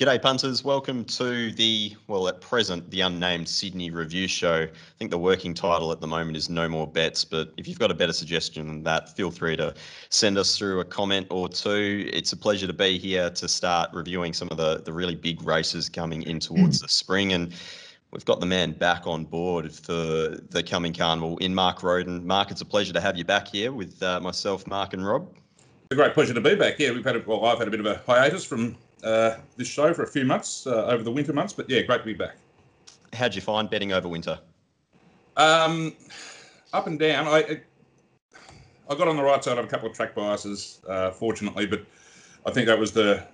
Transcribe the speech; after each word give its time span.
G'day, 0.00 0.22
punters. 0.22 0.64
Welcome 0.64 1.04
to 1.04 1.52
the, 1.52 1.94
well, 2.06 2.26
at 2.26 2.40
present, 2.40 2.90
the 2.90 3.02
unnamed 3.02 3.46
Sydney 3.46 3.90
Review 3.90 4.28
Show. 4.28 4.62
I 4.62 4.96
think 4.98 5.10
the 5.10 5.18
working 5.18 5.52
title 5.52 5.92
at 5.92 6.00
the 6.00 6.06
moment 6.06 6.38
is 6.38 6.48
No 6.48 6.70
More 6.70 6.86
Bets, 6.86 7.22
but 7.22 7.52
if 7.58 7.68
you've 7.68 7.78
got 7.78 7.90
a 7.90 7.94
better 7.94 8.14
suggestion 8.14 8.66
than 8.66 8.82
that, 8.84 9.14
feel 9.14 9.30
free 9.30 9.56
to 9.56 9.74
send 10.08 10.38
us 10.38 10.56
through 10.56 10.80
a 10.80 10.86
comment 10.86 11.26
or 11.28 11.50
two. 11.50 12.08
It's 12.14 12.32
a 12.32 12.36
pleasure 12.38 12.66
to 12.66 12.72
be 12.72 12.96
here 12.96 13.28
to 13.28 13.46
start 13.46 13.90
reviewing 13.92 14.32
some 14.32 14.48
of 14.50 14.56
the, 14.56 14.80
the 14.82 14.90
really 14.90 15.16
big 15.16 15.42
races 15.42 15.90
coming 15.90 16.22
in 16.22 16.40
towards 16.40 16.80
the 16.80 16.88
spring. 16.88 17.34
And 17.34 17.52
we've 18.10 18.24
got 18.24 18.40
the 18.40 18.46
man 18.46 18.72
back 18.72 19.06
on 19.06 19.26
board 19.26 19.70
for 19.70 19.92
the 19.92 20.64
coming 20.66 20.94
carnival 20.94 21.36
in 21.42 21.54
Mark 21.54 21.82
Roden. 21.82 22.26
Mark, 22.26 22.50
it's 22.50 22.62
a 22.62 22.64
pleasure 22.64 22.94
to 22.94 23.02
have 23.02 23.18
you 23.18 23.24
back 23.26 23.48
here 23.48 23.70
with 23.70 24.02
uh, 24.02 24.18
myself, 24.20 24.66
Mark, 24.66 24.94
and 24.94 25.06
Rob. 25.06 25.28
It's 25.58 25.92
a 25.92 25.94
great 25.94 26.14
pleasure 26.14 26.32
to 26.32 26.40
be 26.40 26.54
back. 26.54 26.76
here. 26.76 26.94
we've 26.94 27.04
had 27.04 27.16
a, 27.16 27.22
well, 27.26 27.44
I've 27.44 27.58
had 27.58 27.68
a 27.68 27.70
bit 27.70 27.80
of 27.80 27.86
a 27.86 28.00
hiatus 28.06 28.46
from 28.46 28.78
uh, 29.04 29.36
this 29.56 29.68
show 29.68 29.92
for 29.92 30.02
a 30.02 30.06
few 30.06 30.24
months 30.24 30.66
uh, 30.66 30.86
over 30.86 31.02
the 31.02 31.10
winter 31.10 31.32
months. 31.32 31.52
But 31.52 31.68
yeah, 31.68 31.82
great 31.82 31.98
to 31.98 32.04
be 32.04 32.14
back. 32.14 32.36
How'd 33.12 33.34
you 33.34 33.40
find 33.40 33.68
betting 33.68 33.92
over 33.92 34.08
winter? 34.08 34.38
Um, 35.36 35.94
up 36.72 36.86
and 36.86 36.98
down. 36.98 37.26
I 37.26 37.60
I 38.88 38.94
got 38.96 39.08
on 39.08 39.16
the 39.16 39.22
right 39.22 39.42
side 39.42 39.58
of 39.58 39.64
a 39.64 39.68
couple 39.68 39.88
of 39.88 39.94
track 39.94 40.14
biases, 40.14 40.80
uh, 40.88 41.12
fortunately, 41.12 41.66
but 41.66 41.84
I 42.44 42.50
think 42.50 42.66
that 42.66 42.78
was 42.78 42.92
the 42.92 43.24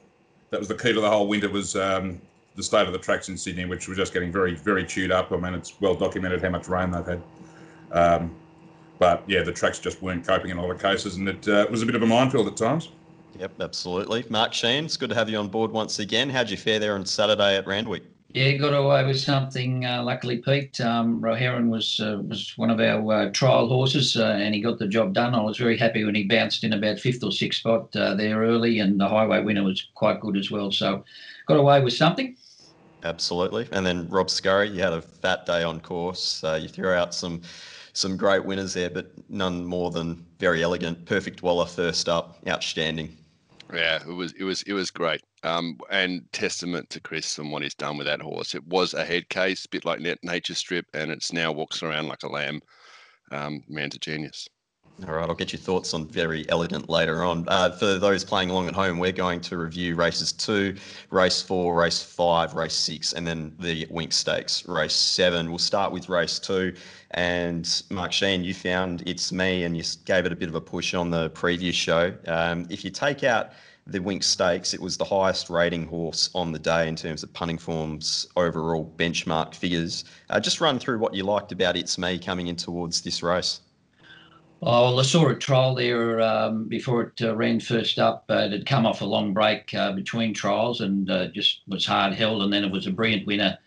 that 0.50 0.60
was 0.60 0.68
the 0.68 0.76
key 0.76 0.92
to 0.92 1.00
the 1.00 1.10
whole 1.10 1.26
winter 1.26 1.48
was 1.48 1.76
um, 1.76 2.20
the 2.54 2.62
state 2.62 2.86
of 2.86 2.92
the 2.92 2.98
tracks 2.98 3.28
in 3.28 3.36
Sydney, 3.36 3.64
which 3.64 3.88
were 3.88 3.94
just 3.94 4.12
getting 4.12 4.30
very 4.30 4.54
very 4.54 4.84
chewed 4.84 5.10
up. 5.10 5.32
I 5.32 5.36
mean, 5.36 5.54
it's 5.54 5.80
well 5.80 5.94
documented 5.94 6.42
how 6.42 6.50
much 6.50 6.68
rain 6.68 6.90
they've 6.90 7.06
had. 7.06 7.22
Um, 7.92 8.34
but 8.98 9.22
yeah, 9.26 9.42
the 9.42 9.52
tracks 9.52 9.78
just 9.78 10.02
weren't 10.02 10.26
coping 10.26 10.50
in 10.50 10.58
a 10.58 10.62
lot 10.62 10.70
of 10.70 10.80
cases, 10.80 11.16
and 11.16 11.28
it 11.28 11.48
uh, 11.48 11.66
was 11.70 11.82
a 11.82 11.86
bit 11.86 11.94
of 11.94 12.02
a 12.02 12.06
minefield 12.06 12.46
at 12.46 12.56
times. 12.56 12.90
Yep, 13.38 13.60
absolutely. 13.60 14.24
Mark 14.30 14.54
Sheen, 14.54 14.86
it's 14.86 14.96
good 14.96 15.10
to 15.10 15.14
have 15.14 15.28
you 15.28 15.38
on 15.38 15.48
board 15.48 15.70
once 15.70 15.98
again. 15.98 16.30
How'd 16.30 16.50
you 16.50 16.56
fare 16.56 16.78
there 16.78 16.94
on 16.94 17.04
Saturday 17.04 17.56
at 17.56 17.66
Randwick? 17.66 18.02
Yeah, 18.36 18.52
got 18.52 18.74
away 18.74 19.04
with 19.04 19.18
something. 19.20 19.86
Uh, 19.86 20.02
luckily, 20.02 20.38
Pete 20.38 20.80
um, 20.80 21.20
Rohiran 21.22 21.68
was 21.68 22.00
uh, 22.00 22.18
was 22.26 22.52
one 22.56 22.70
of 22.70 22.80
our 22.80 23.12
uh, 23.12 23.30
trial 23.30 23.66
horses, 23.66 24.16
uh, 24.16 24.36
and 24.38 24.54
he 24.54 24.60
got 24.60 24.78
the 24.78 24.88
job 24.88 25.14
done. 25.14 25.34
I 25.34 25.40
was 25.40 25.56
very 25.56 25.78
happy 25.78 26.04
when 26.04 26.14
he 26.14 26.24
bounced 26.24 26.64
in 26.64 26.72
about 26.72 26.98
fifth 26.98 27.22
or 27.24 27.32
sixth 27.32 27.60
spot 27.60 27.94
uh, 27.96 28.14
there 28.14 28.40
early, 28.40 28.80
and 28.80 29.00
the 29.00 29.08
highway 29.08 29.42
winner 29.42 29.64
was 29.64 29.88
quite 29.94 30.20
good 30.20 30.36
as 30.36 30.50
well. 30.50 30.70
So, 30.70 31.04
got 31.46 31.56
away 31.56 31.80
with 31.80 31.94
something. 31.94 32.36
Absolutely. 33.04 33.68
And 33.72 33.86
then 33.86 34.08
Rob 34.08 34.28
Scurry, 34.28 34.68
you 34.68 34.82
had 34.82 34.92
a 34.92 35.00
fat 35.00 35.46
day 35.46 35.62
on 35.62 35.80
course. 35.80 36.42
Uh, 36.42 36.58
you 36.60 36.68
threw 36.68 36.90
out 36.90 37.14
some 37.14 37.40
some 37.92 38.18
great 38.18 38.44
winners 38.44 38.74
there, 38.74 38.90
but 38.90 39.10
none 39.30 39.64
more 39.64 39.90
than 39.90 40.26
very 40.38 40.62
elegant. 40.62 41.06
Perfect 41.06 41.42
Waller 41.42 41.64
first 41.64 42.08
up, 42.08 42.36
outstanding. 42.46 43.16
Yeah, 43.72 44.00
it 44.02 44.12
was 44.12 44.32
it 44.32 44.44
was 44.44 44.62
it 44.62 44.72
was 44.72 44.90
great. 44.90 45.22
Um, 45.42 45.78
and 45.90 46.30
testament 46.32 46.90
to 46.90 47.00
Chris 47.00 47.38
and 47.38 47.50
what 47.50 47.62
he's 47.62 47.74
done 47.74 47.98
with 47.98 48.06
that 48.06 48.20
horse. 48.20 48.54
It 48.54 48.66
was 48.66 48.94
a 48.94 49.04
head 49.04 49.28
case, 49.28 49.64
a 49.64 49.68
bit 49.68 49.84
like 49.84 50.00
Nature 50.22 50.54
Strip, 50.54 50.86
and 50.94 51.10
it's 51.10 51.32
now 51.32 51.52
walks 51.52 51.82
around 51.82 52.08
like 52.08 52.22
a 52.22 52.28
lamb. 52.28 52.60
Um, 53.30 53.64
man's 53.68 53.96
a 53.96 53.98
genius. 53.98 54.48
All 55.04 55.14
right, 55.14 55.28
I'll 55.28 55.34
get 55.34 55.52
your 55.52 55.60
thoughts 55.60 55.92
on 55.92 56.06
very 56.06 56.48
elegant 56.48 56.88
later 56.88 57.22
on. 57.22 57.44
Uh, 57.48 57.70
for 57.70 57.98
those 57.98 58.24
playing 58.24 58.48
along 58.48 58.68
at 58.68 58.74
home, 58.74 58.98
we're 58.98 59.12
going 59.12 59.42
to 59.42 59.58
review 59.58 59.94
races 59.94 60.32
two, 60.32 60.74
race 61.10 61.42
four, 61.42 61.74
race 61.74 62.02
five, 62.02 62.54
race 62.54 62.74
six, 62.74 63.12
and 63.12 63.26
then 63.26 63.54
the 63.60 63.84
Winx 63.86 64.14
Stakes, 64.14 64.66
race 64.66 64.94
seven. 64.94 65.50
We'll 65.50 65.58
start 65.58 65.92
with 65.92 66.08
race 66.08 66.38
two. 66.38 66.74
And 67.10 67.82
Mark 67.90 68.10
Sheen, 68.10 68.42
you 68.42 68.54
found 68.54 69.02
It's 69.04 69.32
Me 69.32 69.64
and 69.64 69.76
you 69.76 69.82
gave 70.06 70.24
it 70.24 70.32
a 70.32 70.36
bit 70.36 70.48
of 70.48 70.54
a 70.54 70.62
push 70.62 70.94
on 70.94 71.10
the 71.10 71.28
previous 71.28 71.76
show. 71.76 72.14
Um, 72.26 72.66
if 72.70 72.82
you 72.82 72.90
take 72.90 73.22
out 73.22 73.50
the 73.86 73.98
Winx 73.98 74.24
Stakes, 74.24 74.72
it 74.72 74.80
was 74.80 74.96
the 74.96 75.04
highest 75.04 75.50
rating 75.50 75.86
horse 75.86 76.30
on 76.34 76.52
the 76.52 76.58
day 76.58 76.88
in 76.88 76.96
terms 76.96 77.22
of 77.22 77.30
punting 77.34 77.58
form's 77.58 78.26
overall 78.34 78.90
benchmark 78.96 79.54
figures. 79.54 80.06
Uh, 80.30 80.40
just 80.40 80.62
run 80.62 80.78
through 80.78 80.98
what 80.98 81.12
you 81.12 81.22
liked 81.22 81.52
about 81.52 81.76
It's 81.76 81.98
Me 81.98 82.18
coming 82.18 82.46
in 82.46 82.56
towards 82.56 83.02
this 83.02 83.22
race. 83.22 83.60
Oh, 84.62 84.84
well, 84.84 85.00
I 85.00 85.02
saw 85.02 85.28
a 85.28 85.34
trial 85.34 85.74
there 85.74 86.20
um, 86.20 86.66
before 86.66 87.02
it 87.02 87.22
uh, 87.22 87.36
ran 87.36 87.60
first 87.60 87.98
up. 87.98 88.24
Uh, 88.30 88.44
it 88.46 88.52
had 88.52 88.66
come 88.66 88.86
off 88.86 89.02
a 89.02 89.04
long 89.04 89.34
break 89.34 89.72
uh, 89.74 89.92
between 89.92 90.32
trials 90.32 90.80
and 90.80 91.10
uh, 91.10 91.28
just 91.28 91.60
was 91.68 91.84
hard 91.86 92.14
held. 92.14 92.42
And 92.42 92.52
then 92.52 92.64
it 92.64 92.72
was 92.72 92.86
a 92.86 92.90
brilliant 92.90 93.26
winner 93.26 93.58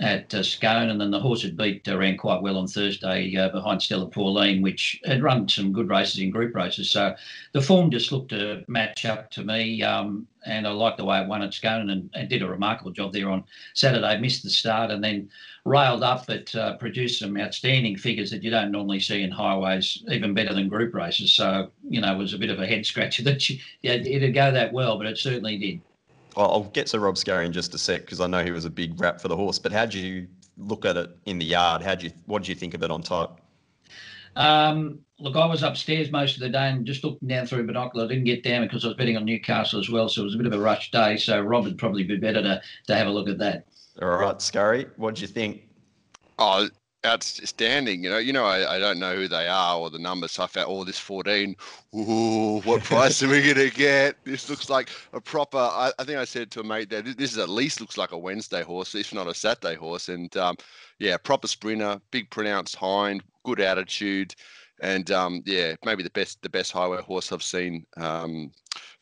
at 0.00 0.32
uh, 0.34 0.42
Scone. 0.42 0.90
And 0.90 1.00
then 1.00 1.10
the 1.10 1.20
horse 1.20 1.42
had 1.42 1.56
beat 1.56 1.88
uh, 1.88 1.96
ran 1.96 2.16
quite 2.16 2.42
well 2.42 2.58
on 2.58 2.66
Thursday 2.66 3.30
behind 3.52 3.82
Stella 3.82 4.06
Pauline, 4.06 4.62
which 4.62 5.00
had 5.04 5.22
run 5.22 5.48
some 5.48 5.72
good 5.72 5.88
races 5.88 6.20
in 6.20 6.30
group 6.30 6.54
races. 6.54 6.90
So 6.90 7.14
the 7.52 7.62
form 7.62 7.90
just 7.90 8.12
looked 8.12 8.30
to 8.30 8.64
match 8.68 9.04
up 9.04 9.30
to 9.32 9.44
me. 9.44 9.82
Um, 9.82 10.26
and 10.44 10.66
I 10.66 10.70
liked 10.70 10.96
the 10.96 11.04
way 11.04 11.20
it 11.20 11.28
won 11.28 11.42
at 11.42 11.54
Scone 11.54 11.90
and, 11.90 12.10
and, 12.14 12.28
did 12.28 12.42
a 12.42 12.48
remarkable 12.48 12.90
job 12.90 13.12
there 13.12 13.30
on 13.30 13.44
Saturday. 13.74 14.18
Missed 14.18 14.42
the 14.42 14.50
start 14.50 14.90
and 14.90 15.02
then 15.02 15.30
railed 15.64 16.02
up, 16.02 16.26
but 16.26 16.52
uh, 16.56 16.76
produced 16.78 17.20
some 17.20 17.36
outstanding 17.36 17.96
figures 17.96 18.30
that 18.32 18.42
you 18.42 18.50
don't 18.50 18.72
normally 18.72 18.98
see 18.98 19.22
in 19.22 19.30
highways, 19.30 20.02
even 20.10 20.34
better 20.34 20.52
than 20.52 20.68
group 20.68 20.94
races. 20.94 21.32
So, 21.32 21.70
you 21.88 22.00
know, 22.00 22.12
it 22.12 22.18
was 22.18 22.34
a 22.34 22.38
bit 22.38 22.50
of 22.50 22.58
a 22.58 22.66
head 22.66 22.84
scratcher 22.84 23.22
that 23.24 23.48
yeah, 23.82 23.92
it'd 23.92 24.34
go 24.34 24.50
that 24.50 24.72
well, 24.72 24.98
but 24.98 25.06
it 25.06 25.18
certainly 25.18 25.58
did. 25.58 25.80
Well, 26.36 26.50
I'll 26.50 26.64
get 26.64 26.86
to 26.88 27.00
Rob 27.00 27.18
Scurry 27.18 27.46
in 27.46 27.52
just 27.52 27.74
a 27.74 27.78
sec 27.78 28.02
because 28.02 28.20
I 28.20 28.26
know 28.26 28.42
he 28.42 28.50
was 28.50 28.64
a 28.64 28.70
big 28.70 28.98
rap 29.00 29.20
for 29.20 29.28
the 29.28 29.36
horse. 29.36 29.58
But 29.58 29.72
how 29.72 29.86
do 29.86 29.98
you 29.98 30.26
look 30.56 30.84
at 30.84 30.96
it 30.96 31.10
in 31.26 31.38
the 31.38 31.44
yard? 31.44 31.82
How 31.82 31.94
do 31.94 32.06
you 32.06 32.12
what 32.26 32.42
did 32.42 32.48
you 32.48 32.54
think 32.54 32.74
of 32.74 32.82
it 32.82 32.90
on 32.90 33.02
top? 33.02 33.40
Um, 34.34 35.00
look, 35.18 35.36
I 35.36 35.44
was 35.44 35.62
upstairs 35.62 36.10
most 36.10 36.34
of 36.36 36.40
the 36.40 36.48
day 36.48 36.70
and 36.70 36.86
just 36.86 37.04
looking 37.04 37.28
down 37.28 37.46
through 37.46 37.66
binocular. 37.66 38.06
I 38.06 38.08
didn't 38.08 38.24
get 38.24 38.42
down 38.42 38.62
because 38.62 38.84
I 38.84 38.88
was 38.88 38.96
betting 38.96 39.16
on 39.16 39.26
Newcastle 39.26 39.78
as 39.78 39.90
well, 39.90 40.08
so 40.08 40.22
it 40.22 40.24
was 40.24 40.34
a 40.34 40.38
bit 40.38 40.46
of 40.46 40.54
a 40.54 40.58
rush 40.58 40.90
day. 40.90 41.18
So 41.18 41.40
Rob 41.40 41.64
would 41.64 41.78
probably 41.78 42.04
be 42.04 42.16
better 42.16 42.42
to 42.42 42.62
to 42.86 42.94
have 42.94 43.06
a 43.06 43.10
look 43.10 43.28
at 43.28 43.38
that. 43.38 43.66
All 44.00 44.08
right, 44.08 44.40
Scurry, 44.40 44.86
what 44.96 45.16
do 45.16 45.20
you 45.20 45.26
think? 45.26 45.68
Oh, 46.38 46.68
outstanding. 47.04 48.04
You 48.04 48.10
know, 48.10 48.18
you 48.18 48.32
know, 48.32 48.44
I, 48.44 48.76
I 48.76 48.78
don't 48.78 48.98
know 48.98 49.14
who 49.14 49.28
they 49.28 49.48
are 49.48 49.78
or 49.78 49.90
the 49.90 49.98
numbers. 49.98 50.32
So 50.32 50.44
I 50.44 50.46
felt, 50.46 50.68
oh, 50.68 50.84
this 50.84 50.98
14. 50.98 51.56
Ooh, 51.94 52.60
what 52.60 52.82
price 52.84 53.22
are 53.22 53.28
we 53.28 53.42
going 53.42 53.70
to 53.70 53.74
get? 53.74 54.16
This 54.24 54.48
looks 54.48 54.70
like 54.70 54.88
a 55.12 55.20
proper. 55.20 55.58
I, 55.58 55.92
I, 55.98 56.04
think 56.04 56.18
I 56.18 56.24
said 56.24 56.50
to 56.52 56.60
a 56.60 56.64
mate 56.64 56.90
that 56.90 57.04
this 57.04 57.32
is 57.32 57.38
at 57.38 57.48
least 57.48 57.80
looks 57.80 57.98
like 57.98 58.12
a 58.12 58.18
Wednesday 58.18 58.62
horse, 58.62 58.94
if 58.94 59.12
not 59.12 59.26
a 59.26 59.34
Saturday 59.34 59.74
horse. 59.74 60.08
And 60.08 60.34
um, 60.36 60.56
yeah, 60.98 61.16
proper 61.16 61.48
sprinter, 61.48 62.00
big 62.10 62.30
pronounced 62.30 62.76
hind, 62.76 63.22
good 63.44 63.60
attitude 63.60 64.34
and 64.82 65.12
um, 65.12 65.42
yeah, 65.46 65.74
maybe 65.84 66.02
the 66.02 66.10
best 66.10 66.42
the 66.42 66.48
best 66.48 66.72
highway 66.72 67.00
horse 67.00 67.32
I've 67.32 67.42
seen 67.42 67.86
um, 67.96 68.50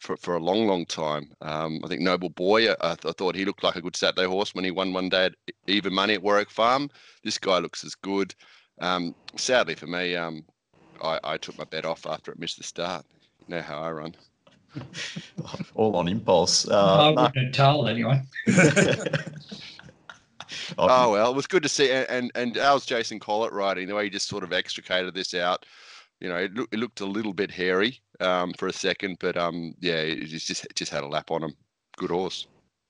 for 0.00 0.16
for 0.16 0.34
a 0.34 0.42
long, 0.42 0.66
long 0.66 0.86
time. 0.86 1.30
Um, 1.42 1.80
I 1.84 1.88
think 1.88 2.00
Noble 2.00 2.30
Boy. 2.30 2.70
I, 2.70 2.92
I, 2.92 2.94
thought 2.94 3.36
he 3.36 3.44
looked 3.44 3.62
like 3.62 3.76
a 3.76 3.82
good 3.82 3.96
Saturday 3.96 4.26
horse 4.26 4.54
when 4.54 4.64
he 4.64 4.70
won 4.70 4.92
one 4.92 5.08
day 5.08 5.26
at 5.26 5.34
even 5.66 5.94
money 5.94 6.14
at 6.14 6.22
Warwick 6.22 6.50
Farm. 6.50 6.90
This 7.22 7.38
guy 7.38 7.58
looks 7.58 7.84
as 7.84 7.94
good. 7.94 8.34
Um, 8.80 9.14
sadly 9.36 9.74
for 9.74 9.86
me, 9.86 10.16
um, 10.16 10.44
I, 11.02 11.20
I, 11.22 11.36
took 11.36 11.58
my 11.58 11.64
bet 11.64 11.84
off 11.84 12.06
after 12.06 12.32
it 12.32 12.38
missed 12.38 12.56
the 12.56 12.64
start. 12.64 13.04
You 13.46 13.56
know 13.56 13.62
how 13.62 13.78
I 13.80 13.90
run. 13.90 14.14
All 15.74 15.94
on 15.96 16.08
impulse. 16.08 16.66
Uh, 16.66 17.14
I 17.16 17.22
wouldn't 17.22 17.54
tell 17.54 17.86
anyone. 17.86 18.26
oh 20.78 21.12
well, 21.12 21.30
it 21.30 21.36
was 21.36 21.46
good 21.46 21.62
to 21.62 21.68
see. 21.68 21.92
And 21.92 22.08
and, 22.08 22.32
and 22.34 22.56
how's 22.56 22.86
Jason 22.86 23.20
Collett 23.20 23.52
riding? 23.52 23.86
The 23.86 23.94
way 23.94 24.04
he 24.04 24.10
just 24.10 24.28
sort 24.28 24.44
of 24.44 24.54
extricated 24.54 25.12
this 25.14 25.34
out. 25.34 25.66
You 26.20 26.28
know, 26.28 26.36
it, 26.36 26.52
it 26.70 26.78
looked 26.78 27.00
a 27.00 27.06
little 27.06 27.32
bit 27.32 27.50
hairy 27.50 28.00
um, 28.20 28.52
for 28.58 28.68
a 28.68 28.72
second, 28.72 29.16
but 29.20 29.36
um, 29.36 29.74
yeah, 29.80 29.94
it 29.94 30.26
just 30.26 30.64
it 30.64 30.74
just 30.74 30.92
had 30.92 31.02
a 31.02 31.08
lap 31.08 31.30
on 31.30 31.42
him. 31.42 31.54
Good 31.96 32.10
horse. 32.10 32.46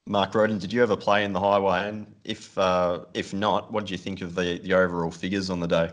Mark 0.07 0.35
Roden, 0.35 0.59
did 0.59 0.73
you 0.73 0.83
ever 0.83 0.97
play 0.97 1.25
in 1.25 1.33
the 1.33 1.41
highway? 1.41 1.89
And 1.89 2.13
if 2.25 2.57
uh, 2.59 3.05
if 3.15 3.33
not, 3.33 3.73
what 3.73 3.85
did 3.85 3.91
you 3.91 3.99
think 3.99 4.21
of 4.23 4.35
the, 4.35 4.59
the 4.59 4.75
overall 4.75 5.11
figures 5.11 5.51
on 5.51 5.61
the 5.61 5.69
day? 5.69 5.91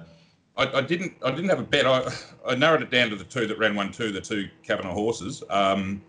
I, 0.57 0.77
I, 0.77 0.81
didn't 0.81 1.13
I 1.23 1.29
didn't 1.29 1.49
have 1.49 1.59
a 1.59 1.63
bet. 1.63 1.85
I, 1.85 2.11
I 2.47 2.55
narrowed 2.55 2.81
it 2.81 2.89
down 2.89 3.09
to 3.11 3.15
the 3.15 3.23
two 3.23 3.45
that 3.45 3.59
ran 3.59 3.75
one 3.75 3.91
two, 3.91 4.11
the 4.11 4.21
two 4.21 4.49
Kavanagh 4.63 4.93
horses. 4.93 5.43
Um, 5.51 6.01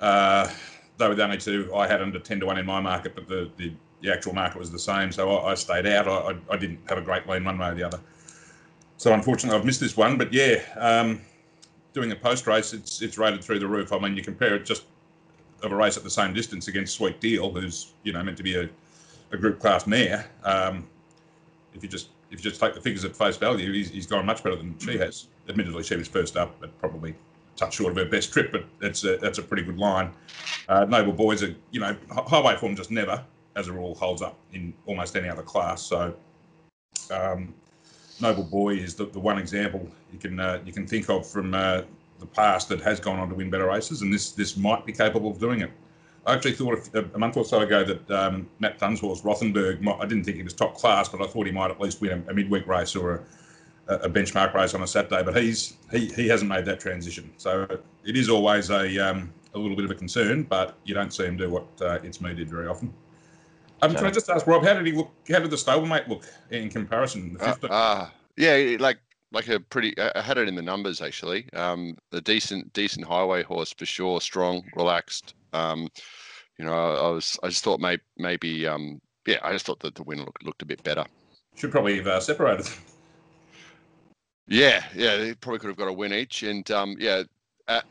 uh, 0.00 0.50
they 0.98 1.08
were 1.08 1.14
the 1.14 1.24
only 1.24 1.38
two 1.38 1.74
I 1.74 1.86
had 1.86 2.02
under 2.02 2.18
ten 2.18 2.40
to 2.40 2.46
one 2.46 2.58
in 2.58 2.66
my 2.66 2.80
market, 2.80 3.14
but 3.14 3.26
the, 3.26 3.50
the 3.56 3.72
the 4.02 4.12
actual 4.12 4.34
market 4.34 4.58
was 4.58 4.70
the 4.70 4.78
same. 4.78 5.12
So 5.12 5.36
I, 5.36 5.52
I 5.52 5.54
stayed 5.54 5.86
out. 5.86 6.06
I, 6.08 6.36
I, 6.52 6.56
didn't 6.56 6.80
have 6.88 6.98
a 6.98 7.02
great 7.02 7.26
lean 7.26 7.44
one 7.44 7.58
way 7.58 7.68
or 7.68 7.74
the 7.74 7.82
other. 7.82 8.00
So 9.00 9.14
unfortunately, 9.14 9.58
I've 9.58 9.64
missed 9.64 9.80
this 9.80 9.96
one. 9.96 10.18
But 10.18 10.30
yeah, 10.30 10.60
um, 10.76 11.22
doing 11.94 12.12
a 12.12 12.16
post 12.16 12.46
race, 12.46 12.74
it's 12.74 13.00
it's 13.00 13.16
rated 13.16 13.42
through 13.42 13.58
the 13.58 13.66
roof. 13.66 13.94
I 13.94 13.98
mean, 13.98 14.14
you 14.14 14.22
compare 14.22 14.54
it 14.54 14.66
just 14.66 14.84
of 15.62 15.72
a 15.72 15.74
race 15.74 15.96
at 15.96 16.02
the 16.02 16.10
same 16.10 16.34
distance 16.34 16.68
against 16.68 16.96
Sweet 16.96 17.18
Deal, 17.18 17.50
who's 17.50 17.94
you 18.02 18.12
know 18.12 18.22
meant 18.22 18.36
to 18.36 18.42
be 18.42 18.56
a, 18.56 18.68
a 19.32 19.38
group 19.38 19.58
class 19.58 19.86
mare. 19.86 20.26
Um, 20.44 20.86
if 21.72 21.82
you 21.82 21.88
just 21.88 22.08
if 22.30 22.44
you 22.44 22.50
just 22.50 22.60
take 22.60 22.74
the 22.74 22.80
figures 22.82 23.06
at 23.06 23.16
face 23.16 23.38
value, 23.38 23.72
he's, 23.72 23.88
he's 23.88 24.06
gone 24.06 24.26
much 24.26 24.44
better 24.44 24.56
than 24.56 24.78
she 24.78 24.98
has. 24.98 25.28
Admittedly, 25.48 25.82
she 25.82 25.96
was 25.96 26.06
first 26.06 26.36
up, 26.36 26.54
but 26.60 26.78
probably 26.78 27.14
touch 27.56 27.76
short 27.76 27.92
of 27.92 27.96
her 27.96 28.04
best 28.04 28.34
trip. 28.34 28.52
But 28.52 28.66
that's 28.80 29.02
a 29.04 29.16
that's 29.16 29.38
a 29.38 29.42
pretty 29.42 29.62
good 29.62 29.78
line. 29.78 30.12
Uh, 30.68 30.84
Noble 30.84 31.14
Boys 31.14 31.42
are 31.42 31.56
you 31.70 31.80
know 31.80 31.96
highway 32.10 32.54
form 32.56 32.76
just 32.76 32.90
never 32.90 33.24
as 33.56 33.66
a 33.66 33.72
rule, 33.72 33.94
holds 33.94 34.20
up 34.20 34.38
in 34.52 34.74
almost 34.84 35.16
any 35.16 35.30
other 35.30 35.42
class. 35.42 35.80
So, 35.80 36.14
um, 37.10 37.54
Noble 38.20 38.44
Boy 38.44 38.74
is 38.74 38.94
the, 38.94 39.06
the 39.06 39.20
one 39.20 39.38
example 39.38 39.88
you 40.12 40.18
can 40.18 40.40
uh, 40.40 40.60
you 40.64 40.72
can 40.72 40.86
think 40.86 41.08
of 41.08 41.26
from 41.26 41.54
uh, 41.54 41.82
the 42.18 42.26
past 42.26 42.68
that 42.68 42.80
has 42.80 43.00
gone 43.00 43.18
on 43.18 43.28
to 43.28 43.34
win 43.34 43.50
better 43.50 43.66
races, 43.66 44.02
and 44.02 44.12
this 44.12 44.32
this 44.32 44.56
might 44.56 44.86
be 44.86 44.92
capable 44.92 45.30
of 45.30 45.38
doing 45.38 45.60
it. 45.60 45.70
I 46.26 46.34
actually 46.34 46.52
thought 46.52 46.88
a, 46.94 47.04
a 47.14 47.18
month 47.18 47.36
or 47.36 47.44
so 47.44 47.60
ago 47.60 47.82
that 47.82 48.10
um, 48.10 48.48
Matt 48.58 48.78
Dunn's 48.78 49.00
Rothenberg. 49.00 49.86
I 50.00 50.06
didn't 50.06 50.24
think 50.24 50.36
he 50.36 50.42
was 50.42 50.52
top 50.52 50.76
class, 50.76 51.08
but 51.08 51.22
I 51.22 51.26
thought 51.26 51.46
he 51.46 51.52
might 51.52 51.70
at 51.70 51.80
least 51.80 52.00
win 52.00 52.24
a, 52.26 52.30
a 52.30 52.34
midweek 52.34 52.66
race 52.66 52.94
or 52.94 53.24
a, 53.88 53.94
a, 53.94 54.10
benchmark 54.10 54.52
race 54.52 54.74
on 54.74 54.82
a 54.82 54.86
Saturday. 54.86 55.22
But 55.22 55.42
he's 55.42 55.76
he, 55.90 56.06
he 56.08 56.28
hasn't 56.28 56.48
made 56.48 56.66
that 56.66 56.80
transition, 56.80 57.30
so 57.38 57.66
it 58.04 58.16
is 58.16 58.28
always 58.28 58.70
a 58.70 58.98
um, 58.98 59.32
a 59.54 59.58
little 59.58 59.76
bit 59.76 59.86
of 59.86 59.90
a 59.90 59.94
concern. 59.94 60.42
But 60.42 60.76
you 60.84 60.94
don't 60.94 61.12
see 61.12 61.24
him 61.24 61.36
do 61.36 61.50
what 61.50 61.66
uh, 61.80 61.98
it's 62.02 62.20
me 62.20 62.34
did 62.34 62.50
very 62.50 62.66
often. 62.66 62.92
Um, 63.82 63.94
Can 63.94 64.06
I 64.06 64.10
just 64.10 64.28
ask 64.28 64.46
Rob, 64.46 64.62
how 64.62 64.74
did 64.74 64.86
he 64.86 64.92
look? 64.92 65.10
How 65.28 65.38
did 65.38 65.50
the 65.50 65.56
stablemate 65.56 66.08
look 66.08 66.24
in 66.50 66.68
comparison? 66.68 67.36
Uh, 67.40 67.54
uh, 67.68 68.08
yeah, 68.36 68.76
like 68.78 68.98
like 69.32 69.48
a 69.48 69.60
pretty. 69.60 69.94
I 69.98 70.20
had 70.20 70.38
it 70.38 70.48
in 70.48 70.54
the 70.54 70.62
numbers 70.62 71.00
actually. 71.00 71.50
Um, 71.52 71.96
a 72.12 72.20
decent 72.20 72.72
decent 72.72 73.06
highway 73.06 73.42
horse 73.42 73.72
for 73.72 73.86
sure, 73.86 74.20
strong, 74.20 74.62
relaxed. 74.76 75.34
Um, 75.52 75.88
you 76.58 76.64
know, 76.64 76.74
I, 76.74 76.94
I 76.94 77.10
was 77.10 77.38
I 77.42 77.48
just 77.48 77.64
thought 77.64 77.80
maybe 77.80 78.02
maybe 78.18 78.66
um, 78.66 79.00
yeah, 79.26 79.38
I 79.42 79.52
just 79.52 79.66
thought 79.66 79.80
that 79.80 79.94
the 79.94 80.02
win 80.02 80.18
looked 80.18 80.44
looked 80.44 80.62
a 80.62 80.66
bit 80.66 80.82
better. 80.82 81.04
Should 81.56 81.70
probably 81.70 81.96
have 81.96 82.06
uh, 82.06 82.20
separated. 82.20 82.68
Yeah, 84.46 84.84
yeah, 84.94 85.16
they 85.16 85.34
probably 85.34 85.60
could 85.60 85.68
have 85.68 85.76
got 85.76 85.88
a 85.88 85.92
win 85.92 86.12
each, 86.12 86.42
and 86.42 86.68
um, 86.70 86.96
yeah, 86.98 87.22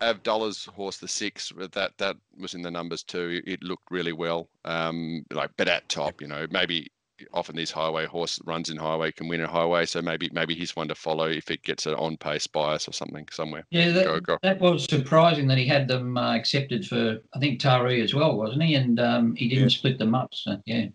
Avdulla's 0.02 0.66
horse, 0.66 0.98
the 0.98 1.08
six, 1.08 1.52
that 1.58 1.98
that 1.98 2.18
was 2.38 2.54
in 2.54 2.62
the 2.62 2.72
numbers 2.72 3.04
too. 3.04 3.42
It 3.46 3.64
looked 3.64 3.90
really 3.92 4.14
well, 4.14 4.50
um, 4.66 5.26
like 5.32 5.52
but 5.58 5.68
at 5.68 5.88
top, 5.90 6.22
you 6.22 6.28
know, 6.28 6.48
maybe 6.52 6.92
often 7.34 7.56
these 7.56 7.72
highway 7.72 8.06
horse 8.06 8.40
runs 8.46 8.70
in 8.70 8.78
highway 8.78 9.12
can 9.12 9.28
win 9.28 9.42
a 9.42 9.48
highway, 9.48 9.86
so 9.86 10.02
maybe 10.02 10.30
maybe 10.34 10.56
he's 10.56 10.76
one 10.76 10.88
to 10.88 10.96
follow 10.96 11.28
if 11.28 11.52
it 11.52 11.64
gets 11.64 11.86
an 11.86 11.94
on 11.96 12.18
pace 12.18 12.48
bias 12.48 12.88
or 12.88 12.94
something 12.94 13.28
somewhere. 13.32 13.66
Yeah, 13.70 13.92
that, 13.92 14.06
go, 14.06 14.20
go. 14.20 14.38
that 14.44 14.60
was 14.60 14.86
surprising 14.86 15.48
that 15.48 15.58
he 15.58 15.66
had 15.66 15.88
them 15.88 16.18
uh, 16.18 16.36
accepted 16.36 16.86
for 16.86 17.20
I 17.34 17.40
think 17.40 17.60
Taree 17.60 18.04
as 18.04 18.14
well, 18.14 18.38
wasn't 18.38 18.64
he? 18.64 18.76
And 18.76 19.00
um, 19.00 19.36
he 19.36 19.48
didn't 19.48 19.66
yeah. 19.66 19.78
split 19.78 19.98
them 19.98 20.16
up. 20.16 20.34
So 20.34 20.62
yeah. 20.66 20.88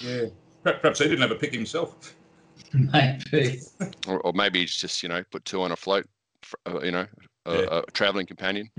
Yeah, 0.00 0.26
perhaps 0.62 0.98
he 0.98 1.04
didn't 1.04 1.22
have 1.22 1.30
a 1.30 1.36
pick 1.36 1.54
himself. 1.54 2.14
maybe. 2.72 3.60
or, 4.08 4.20
or, 4.20 4.32
maybe 4.32 4.60
he's 4.60 4.74
just 4.74 5.02
you 5.02 5.08
know 5.08 5.22
put 5.30 5.44
two 5.44 5.60
on 5.60 5.72
a 5.72 5.76
float, 5.76 6.06
for, 6.42 6.58
uh, 6.66 6.80
you 6.80 6.90
know, 6.90 7.06
a, 7.46 7.54
yeah. 7.54 7.66
a 7.70 7.82
traveling 7.92 8.26
companion. 8.26 8.70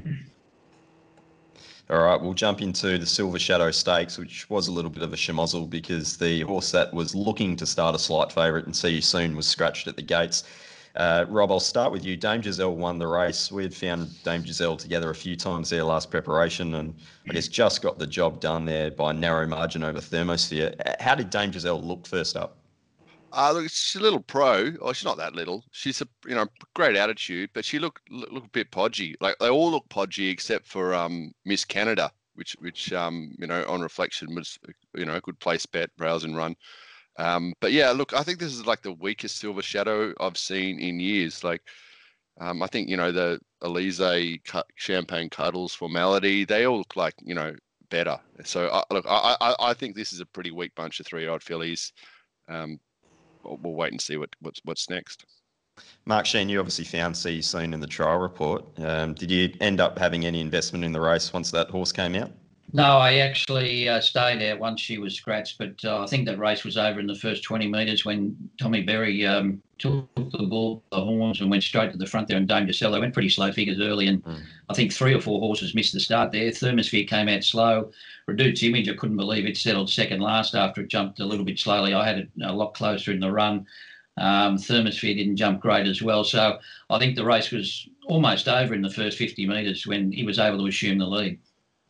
All 1.90 2.02
right, 2.02 2.20
we'll 2.20 2.34
jump 2.34 2.62
into 2.62 2.98
the 2.98 3.06
Silver 3.06 3.38
Shadow 3.38 3.70
Stakes, 3.70 4.18
which 4.18 4.50
was 4.50 4.68
a 4.68 4.72
little 4.72 4.90
bit 4.90 5.04
of 5.04 5.12
a 5.12 5.18
schmozzle 5.18 5.70
because 5.70 6.18
the 6.18 6.42
horse 6.42 6.72
that 6.72 6.94
was 6.94 7.14
looking 7.14 7.58
to 7.58 7.66
start 7.66 7.94
a 7.94 8.00
slight 8.00 8.32
favourite 8.32 8.66
and 8.66 8.76
see 8.76 8.90
you 8.90 9.02
soon 9.02 9.36
was 9.36 9.48
scratched 9.48 9.88
at 9.88 9.98
the 9.98 10.02
gates. 10.02 10.46
Uh, 10.96 11.26
Rob, 11.28 11.52
I'll 11.52 11.60
start 11.60 11.92
with 11.92 12.06
you. 12.06 12.16
Dame 12.16 12.42
Giselle 12.42 12.76
won 12.76 13.00
the 13.00 13.08
race. 13.08 13.52
We 13.52 13.64
had 13.64 13.74
found 13.74 14.24
Dame 14.24 14.46
Giselle 14.46 14.78
together 14.78 15.10
a 15.10 15.16
few 15.16 15.36
times 15.36 15.70
there 15.70 15.84
last 15.84 16.10
preparation, 16.10 16.76
and 16.76 16.96
I 17.28 17.34
guess 17.34 17.48
just 17.48 17.82
got 17.82 18.00
the 18.00 18.08
job 18.08 18.40
done 18.40 18.64
there 18.64 18.92
by 18.92 19.12
narrow 19.12 19.48
margin 19.48 19.84
over 19.84 20.00
Thermosphere. 20.00 21.02
How 21.02 21.16
did 21.16 21.32
Dame 21.32 21.52
Giselle 21.52 21.82
look 21.82 22.08
first 22.08 22.38
up? 22.38 22.58
Uh, 23.36 23.52
look, 23.52 23.64
she's 23.70 24.00
a 24.00 24.04
little 24.04 24.20
pro. 24.20 24.74
Oh, 24.80 24.94
she's 24.94 25.06
not 25.06 25.18
that 25.18 25.34
little. 25.34 25.64
She's 25.72 26.02
a 26.02 26.08
you 26.28 26.36
know 26.36 26.46
great 26.76 26.96
attitude, 26.96 27.50
but 27.54 27.66
she 27.66 27.80
looked 27.80 28.10
look, 28.12 28.32
look 28.32 28.46
a 28.46 28.50
bit 28.50 28.72
podgy. 28.72 29.16
Like 29.20 29.36
they 29.40 29.50
all 29.50 29.72
look 29.72 29.90
podgy 29.90 30.30
except 30.30 30.68
for 30.68 30.94
um, 30.94 31.32
Miss 31.44 31.66
Canada, 31.66 32.12
which 32.36 32.56
which 32.60 32.94
um, 32.94 33.34
you 33.40 33.48
know 33.48 33.66
on 33.68 33.82
reflection 33.82 34.36
was 34.36 34.60
you 34.96 35.06
know 35.06 35.16
a 35.16 35.22
good 35.22 35.40
place 35.40 35.66
bet, 35.66 35.90
browse 35.98 36.24
and 36.24 36.38
run. 36.38 36.56
Um, 37.18 37.54
but 37.60 37.72
yeah, 37.72 37.92
look, 37.92 38.14
I 38.14 38.22
think 38.22 38.38
this 38.40 38.54
is 38.54 38.68
like 38.68 38.84
the 38.84 38.94
weakest 38.94 39.40
Silver 39.40 39.64
Shadow 39.64 40.14
I've 40.20 40.38
seen 40.38 40.80
in 40.80 41.00
years. 41.00 41.44
Like 41.44 41.64
um, 42.40 42.62
I 42.62 42.68
think 42.68 42.88
you 42.88 42.98
know 42.98 43.12
the 43.12 43.40
Elise 43.62 44.00
Champagne 44.76 45.30
Cuddles 45.30 45.74
Formality, 45.74 46.46
they 46.46 46.66
all 46.66 46.78
look 46.78 46.96
like 46.96 47.16
you 47.24 47.34
know 47.34 47.56
better. 47.90 48.20
So 48.44 48.68
uh, 48.68 48.84
look, 48.92 49.06
I, 49.08 49.36
I 49.42 49.56
I 49.60 49.74
think 49.74 49.96
this 49.96 50.14
is 50.14 50.20
a 50.20 50.26
pretty 50.28 50.52
weak 50.52 50.76
bunch 50.76 51.00
of 51.00 51.08
three-year-old 51.08 51.42
fillies. 51.42 51.94
Um, 52.48 52.80
we'll 53.44 53.74
wait 53.74 53.92
and 53.92 54.02
see 54.02 54.18
what, 54.18 54.30
what's 54.42 54.62
what's 54.64 54.90
next. 54.90 55.26
Mark 56.06 56.26
Sheen, 56.26 56.50
you 56.50 56.60
obviously 56.60 56.86
found 56.86 57.18
See 57.18 57.36
You 57.36 57.42
Soon 57.42 57.74
in 57.74 57.80
the 57.80 57.88
trial 57.88 58.20
report. 58.20 58.64
Um, 58.80 59.14
did 59.14 59.32
you 59.32 59.54
end 59.60 59.80
up 59.80 59.98
having 59.98 60.26
any 60.26 60.40
investment 60.40 60.84
in 60.86 60.92
the 60.92 61.02
race 61.02 61.34
once 61.34 61.50
that 61.52 61.70
horse 61.70 61.92
came 61.92 62.16
out? 62.16 62.32
No, 62.76 62.98
I 62.98 63.18
actually 63.18 63.88
uh, 63.88 64.02
stayed 64.02 64.42
there 64.42 64.58
once 64.58 64.82
she 64.82 64.98
was 64.98 65.14
scratched, 65.14 65.60
but 65.60 65.76
uh, 65.86 66.04
I 66.04 66.08
think 66.08 66.26
that 66.26 66.40
race 66.40 66.64
was 66.64 66.76
over 66.76 67.00
in 67.00 67.06
the 67.06 67.14
first 67.14 67.44
20 67.44 67.68
metres 67.68 68.04
when 68.04 68.36
Tommy 68.60 68.82
Berry 68.82 69.24
um, 69.28 69.62
took 69.78 70.08
the 70.16 70.48
ball, 70.48 70.84
the 70.92 71.00
horns, 71.00 71.40
and 71.40 71.52
went 71.52 71.62
straight 71.62 71.92
to 71.92 72.00
the 72.00 72.08
front 72.08 72.28
there 72.28 72.38
and 72.38 72.48
Dame. 72.48 72.68
They 72.68 73.00
went 73.00 73.14
pretty 73.14 73.30
slow 73.30 73.52
figures 73.52 73.80
early, 73.80 74.08
and 74.08 74.24
mm. 74.24 74.42
I 74.70 74.74
think 74.74 74.92
three 74.92 75.14
or 75.14 75.22
four 75.22 75.40
horses 75.40 75.76
missed 75.76 75.94
the 75.94 76.00
start 76.00 76.32
there. 76.32 76.50
Thermosphere 76.50 77.08
came 77.08 77.30
out 77.30 77.44
slow. 77.44 77.92
Redute's 78.28 78.64
Image, 78.64 78.90
I 78.90 78.96
couldn't 78.96 79.18
believe 79.18 79.46
it 79.46 79.56
settled 79.56 79.92
second 79.92 80.22
last 80.22 80.56
after 80.56 80.82
it 80.82 80.88
jumped 80.88 81.20
a 81.20 81.26
little 81.26 81.46
bit 81.46 81.60
slowly. 81.60 81.94
I 81.94 82.08
had 82.08 82.18
it 82.18 82.30
a 82.44 82.54
lot 82.54 82.74
closer 82.74 83.12
in 83.12 83.20
the 83.20 83.32
run. 83.32 83.68
Um, 84.18 84.58
Thermosphere 84.58 85.16
didn't 85.16 85.36
jump 85.36 85.62
great 85.62 85.86
as 85.86 86.02
well. 86.02 86.24
So 86.24 86.58
I 86.90 86.98
think 86.98 87.16
the 87.16 87.26
race 87.26 87.52
was 87.52 87.88
almost 88.08 88.48
over 88.48 88.74
in 88.74 88.82
the 88.82 88.90
first 88.90 89.20
50 89.20 89.48
metres 89.48 89.86
when 89.86 90.12
he 90.12 90.24
was 90.24 90.40
able 90.40 90.58
to 90.58 90.68
assume 90.68 90.98
the 90.98 91.06
lead. 91.06 91.40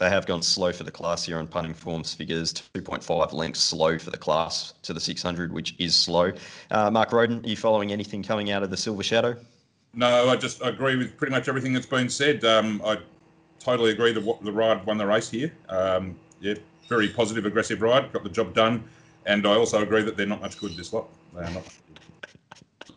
They 0.04 0.10
have 0.10 0.26
gone 0.26 0.42
slow 0.42 0.74
for 0.74 0.84
the 0.84 0.92
class 0.92 1.24
here 1.24 1.38
on 1.38 1.48
punting 1.48 1.74
forms 1.74 2.14
figures, 2.14 2.52
2.5 2.52 3.32
lengths 3.32 3.62
slow 3.62 3.98
for 3.98 4.12
the 4.12 4.18
class 4.18 4.74
to 4.82 4.92
the 4.92 5.00
600, 5.00 5.54
which 5.54 5.76
is 5.80 5.96
slow. 5.96 6.34
Uh, 6.72 6.92
Mark 6.92 7.14
Roden, 7.14 7.40
are 7.46 7.48
you 7.48 7.56
following 7.56 7.94
anything 7.94 8.22
coming 8.22 8.52
out 8.52 8.64
of 8.64 8.70
the 8.70 8.76
Silver 8.76 9.02
Shadow? 9.02 9.38
No, 9.94 10.28
I 10.28 10.36
just 10.36 10.62
agree 10.62 10.98
with 10.98 11.16
pretty 11.16 11.32
much 11.32 11.48
everything 11.48 11.72
that's 11.72 11.86
been 11.86 12.10
said. 12.10 12.44
Um, 12.44 12.82
I 12.84 12.98
totally 13.62 13.92
agree 13.92 14.12
that 14.12 14.40
the 14.44 14.52
ride 14.52 14.86
won 14.86 14.98
the 14.98 15.08
race 15.08 15.30
here. 15.30 15.54
Um, 15.70 16.20
yeah, 16.42 16.56
very 16.90 17.08
positive, 17.08 17.46
aggressive 17.46 17.82
ride, 17.82 18.12
got 18.12 18.24
the 18.24 18.30
job 18.30 18.54
done. 18.54 18.84
And 19.26 19.48
I 19.48 19.52
also 19.52 19.84
agree 19.84 20.02
that 20.02 20.18
they're 20.18 20.26
not 20.26 20.42
much 20.42 20.60
good 20.60 20.76
this 20.76 20.92
lot. 20.92 21.08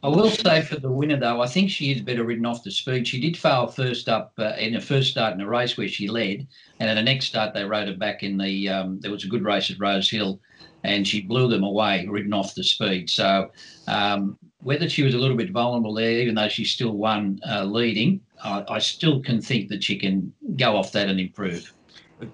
I 0.06 0.08
will 0.08 0.30
say 0.30 0.62
for 0.62 0.78
the 0.78 0.88
winner 0.88 1.18
though, 1.18 1.42
I 1.42 1.48
think 1.48 1.68
she 1.68 1.90
is 1.90 2.00
better 2.00 2.22
ridden 2.22 2.46
off 2.46 2.62
the 2.62 2.70
speed. 2.70 3.08
She 3.08 3.20
did 3.20 3.36
fail 3.36 3.66
first 3.66 4.08
up 4.08 4.32
uh, 4.38 4.52
in 4.56 4.74
her 4.74 4.80
first 4.80 5.10
start 5.10 5.34
in 5.34 5.40
a 5.40 5.48
race 5.48 5.76
where 5.76 5.88
she 5.88 6.06
led, 6.06 6.46
and 6.78 6.88
at 6.88 6.94
the 6.94 7.02
next 7.02 7.26
start 7.26 7.52
they 7.52 7.64
rode 7.64 7.88
her 7.88 7.96
back 7.96 8.22
in 8.22 8.38
the. 8.38 8.68
Um, 8.68 9.00
there 9.00 9.10
was 9.10 9.24
a 9.24 9.26
good 9.26 9.42
race 9.42 9.68
at 9.68 9.80
Rose 9.80 10.08
Hill, 10.08 10.38
and 10.84 11.08
she 11.08 11.22
blew 11.22 11.48
them 11.48 11.64
away, 11.64 12.06
ridden 12.08 12.32
off 12.32 12.54
the 12.54 12.62
speed. 12.62 13.10
So 13.10 13.50
um, 13.88 14.38
whether 14.62 14.88
she 14.88 15.02
was 15.02 15.14
a 15.14 15.18
little 15.18 15.36
bit 15.36 15.50
vulnerable 15.50 15.94
there, 15.94 16.12
even 16.12 16.36
though 16.36 16.48
she 16.48 16.64
still 16.64 16.92
won 16.92 17.40
uh, 17.44 17.64
leading, 17.64 18.20
I, 18.44 18.64
I 18.68 18.78
still 18.78 19.20
can 19.20 19.42
think 19.42 19.68
that 19.70 19.82
she 19.82 19.98
can 19.98 20.32
go 20.56 20.76
off 20.76 20.92
that 20.92 21.08
and 21.08 21.18
improve. 21.18 21.72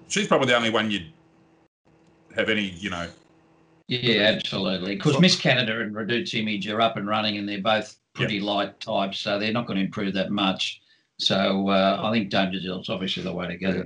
She's 0.09 0.27
probably 0.27 0.49
the 0.49 0.57
only 0.57 0.69
one 0.69 0.91
you'd 0.91 1.11
have 2.35 2.49
any, 2.49 2.69
you 2.69 2.91
know. 2.91 3.07
Yeah, 3.87 4.23
absolutely. 4.23 4.95
Because 4.95 5.19
Miss 5.19 5.39
Canada 5.39 5.81
and 5.81 5.93
Redute's 5.93 6.33
Image 6.33 6.67
are 6.67 6.81
up 6.81 6.97
and 6.97 7.07
running, 7.07 7.37
and 7.37 7.47
they're 7.47 7.61
both 7.61 7.97
pretty 8.13 8.35
yep. 8.35 8.43
light 8.43 8.79
types, 8.79 9.19
so 9.19 9.37
they're 9.37 9.53
not 9.53 9.67
going 9.67 9.77
to 9.77 9.85
improve 9.85 10.13
that 10.13 10.31
much. 10.31 10.81
So 11.19 11.69
uh, 11.69 12.01
I 12.03 12.11
think 12.11 12.29
Dame 12.29 12.51
Giselle's 12.51 12.89
obviously 12.89 13.23
the 13.23 13.33
way 13.33 13.47
to 13.47 13.57
go. 13.57 13.69
Yeah. 13.69 13.83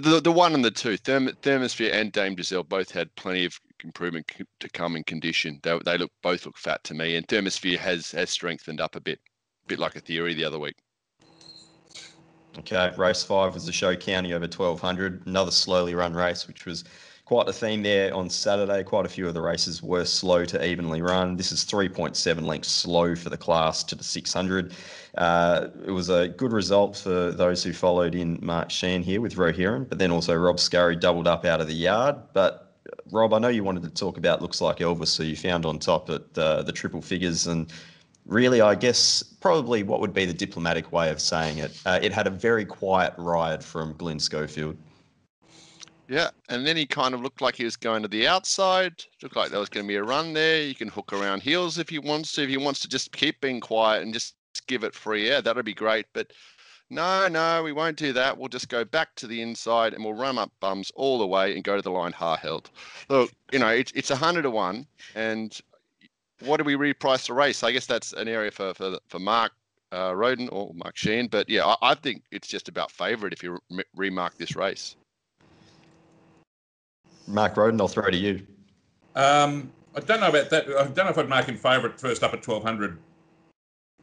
The, 0.00 0.20
the 0.20 0.32
one 0.32 0.54
and 0.54 0.64
the 0.64 0.70
two, 0.70 0.96
Therm- 0.98 1.34
Thermosphere 1.42 1.92
and 1.92 2.12
Dame 2.12 2.36
Giselle, 2.36 2.62
both 2.62 2.90
had 2.90 3.14
plenty 3.16 3.44
of 3.44 3.58
improvement 3.82 4.30
to 4.60 4.68
come 4.70 4.96
in 4.96 5.04
condition. 5.04 5.60
They, 5.62 5.78
they 5.84 5.98
look 5.98 6.12
both 6.22 6.46
look 6.46 6.56
fat 6.56 6.84
to 6.84 6.94
me, 6.94 7.16
and 7.16 7.26
Thermosphere 7.26 7.78
has 7.78 8.10
has 8.12 8.30
strengthened 8.30 8.80
up 8.80 8.96
a 8.96 9.00
bit, 9.00 9.18
a 9.64 9.68
bit 9.68 9.78
like 9.78 9.96
a 9.96 10.00
theory 10.00 10.34
the 10.34 10.44
other 10.44 10.58
week. 10.58 10.76
Okay, 12.58 12.92
race 12.96 13.22
five 13.22 13.54
was 13.54 13.66
the 13.66 13.72
show 13.72 13.94
county 13.94 14.32
over 14.32 14.44
1200, 14.44 15.26
another 15.26 15.50
slowly 15.50 15.94
run 15.94 16.14
race, 16.14 16.48
which 16.48 16.64
was 16.66 16.84
quite 17.28 17.46
a 17.46 17.52
theme 17.52 17.82
there 17.82 18.14
on 18.14 18.30
Saturday. 18.30 18.82
Quite 18.82 19.04
a 19.04 19.08
few 19.08 19.28
of 19.28 19.34
the 19.34 19.42
races 19.42 19.82
were 19.82 20.06
slow 20.06 20.46
to 20.46 20.64
evenly 20.64 21.02
run. 21.02 21.36
This 21.36 21.52
is 21.52 21.62
3.7 21.62 22.40
lengths 22.40 22.70
slow 22.70 23.14
for 23.14 23.28
the 23.28 23.36
class 23.36 23.84
to 23.84 23.94
the 23.94 24.02
600. 24.02 24.72
Uh, 25.18 25.66
it 25.86 25.90
was 25.90 26.08
a 26.08 26.28
good 26.28 26.54
result 26.54 26.96
for 26.96 27.30
those 27.30 27.62
who 27.62 27.74
followed 27.74 28.14
in 28.14 28.38
Mark 28.40 28.70
Sheen 28.70 29.02
here 29.02 29.20
with 29.20 29.34
Rohiran, 29.34 29.86
but 29.86 29.98
then 29.98 30.10
also 30.10 30.34
Rob 30.34 30.58
Scurry 30.58 30.96
doubled 30.96 31.28
up 31.28 31.44
out 31.44 31.60
of 31.60 31.66
the 31.66 31.74
yard. 31.74 32.16
But 32.32 32.72
Rob, 33.12 33.34
I 33.34 33.38
know 33.40 33.48
you 33.48 33.62
wanted 33.62 33.82
to 33.82 33.90
talk 33.90 34.16
about 34.16 34.40
looks 34.40 34.62
like 34.62 34.78
Elvis, 34.78 35.08
so 35.08 35.22
you 35.22 35.36
found 35.36 35.66
on 35.66 35.78
top 35.78 36.08
at 36.08 36.38
uh, 36.38 36.62
the 36.62 36.72
triple 36.72 37.02
figures 37.02 37.46
and 37.46 37.70
really, 38.24 38.62
I 38.62 38.74
guess, 38.74 39.22
probably 39.22 39.82
what 39.82 40.00
would 40.00 40.14
be 40.14 40.24
the 40.24 40.32
diplomatic 40.32 40.92
way 40.92 41.10
of 41.10 41.20
saying 41.20 41.58
it. 41.58 41.78
Uh, 41.84 41.98
it 42.00 42.10
had 42.10 42.26
a 42.26 42.30
very 42.30 42.64
quiet 42.64 43.12
ride 43.18 43.62
from 43.62 43.92
Glyn 43.98 44.18
Schofield. 44.18 44.78
Yeah, 46.08 46.30
and 46.48 46.66
then 46.66 46.76
he 46.76 46.86
kind 46.86 47.14
of 47.14 47.20
looked 47.20 47.42
like 47.42 47.54
he 47.54 47.64
was 47.64 47.76
going 47.76 48.00
to 48.02 48.08
the 48.08 48.26
outside. 48.26 49.04
Looked 49.22 49.36
like 49.36 49.50
there 49.50 49.60
was 49.60 49.68
going 49.68 49.84
to 49.84 49.88
be 49.88 49.96
a 49.96 50.02
run 50.02 50.32
there. 50.32 50.62
You 50.62 50.74
can 50.74 50.88
hook 50.88 51.12
around 51.12 51.42
heels 51.42 51.76
if 51.76 51.90
he 51.90 51.98
wants 51.98 52.32
to. 52.32 52.42
If 52.42 52.48
he 52.48 52.56
wants 52.56 52.80
to 52.80 52.88
just 52.88 53.12
keep 53.12 53.42
being 53.42 53.60
quiet 53.60 54.02
and 54.02 54.14
just 54.14 54.34
give 54.66 54.84
it 54.84 54.94
free 54.94 55.28
air, 55.28 55.42
that'd 55.42 55.64
be 55.66 55.74
great. 55.74 56.06
But 56.14 56.32
no, 56.88 57.28
no, 57.28 57.62
we 57.62 57.72
won't 57.72 57.98
do 57.98 58.14
that. 58.14 58.38
We'll 58.38 58.48
just 58.48 58.70
go 58.70 58.86
back 58.86 59.14
to 59.16 59.26
the 59.26 59.42
inside 59.42 59.92
and 59.92 60.02
we'll 60.02 60.14
run 60.14 60.38
up 60.38 60.50
bums 60.60 60.90
all 60.94 61.18
the 61.18 61.26
way 61.26 61.54
and 61.54 61.62
go 61.62 61.76
to 61.76 61.82
the 61.82 61.90
line 61.90 62.12
hard 62.12 62.40
held. 62.40 62.70
Look, 63.10 63.30
you 63.52 63.58
know, 63.58 63.68
it's 63.68 63.92
it's 63.94 64.10
a 64.10 64.16
hundred 64.16 64.42
to 64.42 64.50
one, 64.50 64.86
and 65.14 65.60
what 66.40 66.56
do 66.56 66.64
we 66.64 66.74
reprice 66.74 67.26
the 67.26 67.34
race? 67.34 67.62
I 67.62 67.72
guess 67.72 67.84
that's 67.84 68.14
an 68.14 68.28
area 68.28 68.50
for 68.50 68.72
for, 68.72 68.98
for 69.08 69.18
Mark 69.18 69.52
uh, 69.92 70.14
Roden 70.16 70.48
or 70.48 70.72
Mark 70.72 70.96
Sheen. 70.96 71.28
But 71.28 71.50
yeah, 71.50 71.66
I, 71.66 71.90
I 71.90 71.94
think 71.94 72.22
it's 72.30 72.48
just 72.48 72.68
about 72.70 72.90
favourite 72.90 73.34
if 73.34 73.42
you 73.42 73.58
re- 73.70 73.84
remark 73.94 74.38
this 74.38 74.56
race. 74.56 74.96
Mark 77.28 77.56
Roden, 77.56 77.80
I'll 77.80 77.88
throw 77.88 78.10
to 78.10 78.16
you. 78.16 78.46
Um, 79.14 79.72
I 79.94 80.00
don't 80.00 80.20
know 80.20 80.28
about 80.28 80.50
that. 80.50 80.68
I 80.68 80.84
don't 80.84 80.96
know 80.96 81.08
if 81.08 81.18
I'd 81.18 81.28
mark 81.28 81.46
him 81.46 81.56
favourite 81.56 82.00
first 82.00 82.22
up 82.22 82.32
at 82.32 82.46
1200 82.46 82.98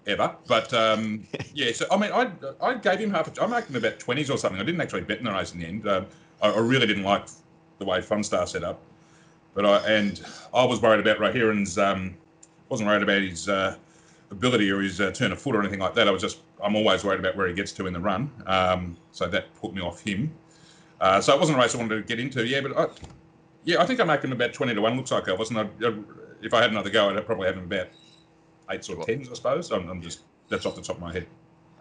ever. 0.07 0.35
But 0.47 0.73
um, 0.73 1.25
yeah, 1.53 1.71
so 1.71 1.85
I 1.91 1.97
mean, 1.97 2.11
I 2.11 2.29
I 2.61 2.75
gave 2.75 2.99
him 2.99 3.11
half. 3.11 3.35
A, 3.35 3.43
I 3.43 3.47
marked 3.47 3.69
him 3.69 3.75
about 3.75 3.99
20s 3.99 4.33
or 4.33 4.37
something. 4.37 4.59
I 4.59 4.63
didn't 4.63 4.81
actually 4.81 5.01
bet 5.01 5.19
in 5.19 5.25
the 5.25 5.31
race 5.31 5.53
in 5.53 5.59
the 5.59 5.65
end. 5.65 5.87
Uh, 5.87 6.05
I, 6.41 6.49
I, 6.49 6.59
really 6.59 6.87
didn't 6.87 7.03
like 7.03 7.27
the 7.79 7.85
way 7.85 7.99
Funstar 7.99 8.47
set 8.47 8.63
up. 8.63 8.81
But 9.53 9.65
I 9.65 9.77
and 9.87 10.21
I 10.53 10.65
was 10.65 10.81
worried 10.81 10.99
about 10.99 11.17
Rohiran's. 11.17 11.77
Um, 11.77 12.15
wasn't 12.69 12.89
worried 12.89 13.03
about 13.03 13.21
his 13.21 13.47
uh, 13.47 13.75
ability 14.31 14.71
or 14.71 14.81
his 14.81 14.99
uh, 14.99 15.11
turn 15.11 15.31
of 15.31 15.39
foot 15.39 15.55
or 15.55 15.61
anything 15.61 15.79
like 15.79 15.93
that. 15.95 16.07
I 16.07 16.11
was 16.11 16.21
just 16.21 16.39
I'm 16.63 16.75
always 16.75 17.03
worried 17.03 17.19
about 17.19 17.35
where 17.35 17.47
he 17.47 17.53
gets 17.53 17.71
to 17.73 17.87
in 17.87 17.93
the 17.93 17.99
run. 17.99 18.31
Um, 18.47 18.97
so 19.11 19.27
that 19.27 19.53
put 19.55 19.73
me 19.73 19.81
off 19.81 19.99
him. 20.01 20.33
Uh, 21.01 21.21
so 21.21 21.33
it 21.33 21.39
wasn't 21.39 21.57
a 21.57 21.61
race 21.61 21.75
I 21.75 21.77
wanted 21.77 21.95
to 21.95 22.01
get 22.03 22.19
into. 22.19 22.45
Yeah, 22.45 22.61
but 22.61 22.77
I, 22.77 22.87
yeah, 23.63 23.81
I 23.81 23.85
think 23.85 23.99
I 23.99 24.03
marked 24.03 24.23
him 24.23 24.31
about 24.31 24.53
twenty 24.53 24.73
to 24.73 24.81
one. 24.81 24.95
Looks 24.97 25.11
like 25.11 25.27
I 25.29 25.33
wasn't. 25.33 25.59
I, 25.59 25.93
if 26.41 26.53
I 26.53 26.61
had 26.61 26.71
another 26.71 26.89
go, 26.89 27.09
I'd 27.09 27.25
probably 27.25 27.47
have 27.47 27.57
him 27.57 27.65
about 27.65 27.87
eights 28.69 28.89
or 28.89 29.03
tens, 29.03 29.29
I 29.29 29.33
suppose. 29.33 29.71
I'm, 29.71 29.89
I'm 29.89 30.01
just 30.01 30.21
that's 30.49 30.65
off 30.65 30.75
the 30.75 30.81
top 30.81 30.97
of 30.97 31.01
my 31.01 31.11
head. 31.11 31.27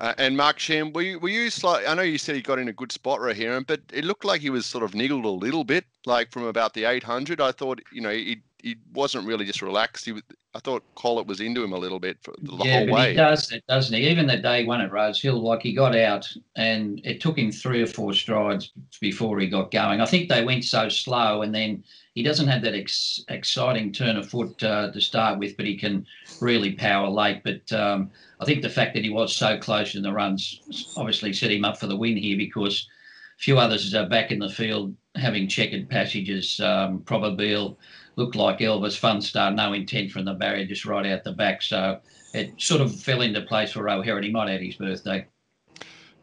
Uh, 0.00 0.12
and 0.18 0.36
Mark 0.36 0.58
Sheen, 0.58 0.92
were 0.92 1.02
you, 1.02 1.18
were 1.20 1.28
you 1.28 1.50
slightly, 1.50 1.86
I 1.86 1.94
know 1.94 2.02
you 2.02 2.18
said 2.18 2.34
he 2.34 2.42
got 2.42 2.58
in 2.58 2.68
a 2.68 2.72
good 2.72 2.90
spot 2.90 3.20
right 3.20 3.36
here, 3.36 3.60
but 3.60 3.80
it 3.92 4.04
looked 4.04 4.24
like 4.24 4.40
he 4.40 4.50
was 4.50 4.66
sort 4.66 4.82
of 4.82 4.92
niggled 4.94 5.24
a 5.24 5.28
little 5.28 5.62
bit, 5.62 5.84
like 6.04 6.32
from 6.32 6.44
about 6.44 6.74
the 6.74 6.84
800. 6.84 7.40
I 7.40 7.52
thought, 7.52 7.80
you 7.92 8.00
know, 8.00 8.10
he, 8.10 8.42
he 8.64 8.76
wasn't 8.94 9.26
really 9.26 9.44
just 9.44 9.60
relaxed. 9.60 10.06
He 10.06 10.12
was, 10.12 10.22
I 10.54 10.58
thought 10.58 10.82
Collett 10.94 11.26
was 11.26 11.40
into 11.40 11.62
him 11.62 11.74
a 11.74 11.78
little 11.78 12.00
bit 12.00 12.16
for 12.22 12.32
the 12.40 12.64
yeah, 12.64 12.78
whole 12.78 12.94
way. 12.94 13.10
he 13.10 13.14
does 13.14 13.46
that, 13.48 13.62
doesn't 13.66 13.94
he? 13.94 14.08
Even 14.08 14.26
the 14.26 14.38
day 14.38 14.64
one 14.64 14.80
at 14.80 14.90
Rosehill, 14.90 15.42
like 15.42 15.60
he 15.60 15.74
got 15.74 15.94
out 15.94 16.26
and 16.56 16.98
it 17.04 17.20
took 17.20 17.36
him 17.36 17.52
three 17.52 17.82
or 17.82 17.86
four 17.86 18.14
strides 18.14 18.72
before 19.02 19.38
he 19.38 19.48
got 19.48 19.70
going. 19.70 20.00
I 20.00 20.06
think 20.06 20.30
they 20.30 20.42
went 20.42 20.64
so 20.64 20.88
slow 20.88 21.42
and 21.42 21.54
then 21.54 21.84
he 22.14 22.22
doesn't 22.22 22.48
have 22.48 22.62
that 22.62 22.74
ex- 22.74 23.22
exciting 23.28 23.92
turn 23.92 24.16
of 24.16 24.30
foot 24.30 24.64
uh, 24.64 24.90
to 24.92 25.00
start 25.00 25.38
with, 25.38 25.58
but 25.58 25.66
he 25.66 25.76
can 25.76 26.06
really 26.40 26.72
power 26.72 27.10
late. 27.10 27.42
But 27.44 27.70
um, 27.70 28.10
I 28.40 28.46
think 28.46 28.62
the 28.62 28.70
fact 28.70 28.94
that 28.94 29.04
he 29.04 29.10
was 29.10 29.36
so 29.36 29.58
close 29.58 29.94
in 29.94 30.02
the 30.02 30.12
runs 30.12 30.94
obviously 30.96 31.34
set 31.34 31.52
him 31.52 31.66
up 31.66 31.76
for 31.76 31.86
the 31.86 31.96
win 31.96 32.16
here 32.16 32.38
because 32.38 32.88
a 33.38 33.42
few 33.42 33.58
others 33.58 33.94
are 33.94 34.08
back 34.08 34.30
in 34.30 34.38
the 34.38 34.48
field 34.48 34.96
having 35.16 35.48
checkered 35.48 35.90
passages. 35.90 36.60
Um, 36.60 37.00
looked 38.16 38.36
like 38.36 38.58
Elvis 38.58 38.98
Funstar, 38.98 39.54
no 39.54 39.72
intent 39.72 40.10
from 40.10 40.24
the 40.24 40.34
barrier, 40.34 40.66
just 40.66 40.84
right 40.84 41.06
out 41.06 41.24
the 41.24 41.32
back. 41.32 41.62
So 41.62 42.00
it 42.32 42.52
sort 42.58 42.80
of 42.80 42.94
fell 42.94 43.22
into 43.22 43.40
place 43.42 43.72
for 43.72 43.88
O'Hara. 43.88 44.22
He 44.22 44.30
might 44.30 44.48
have 44.48 44.60
his 44.60 44.76
birthday. 44.76 45.26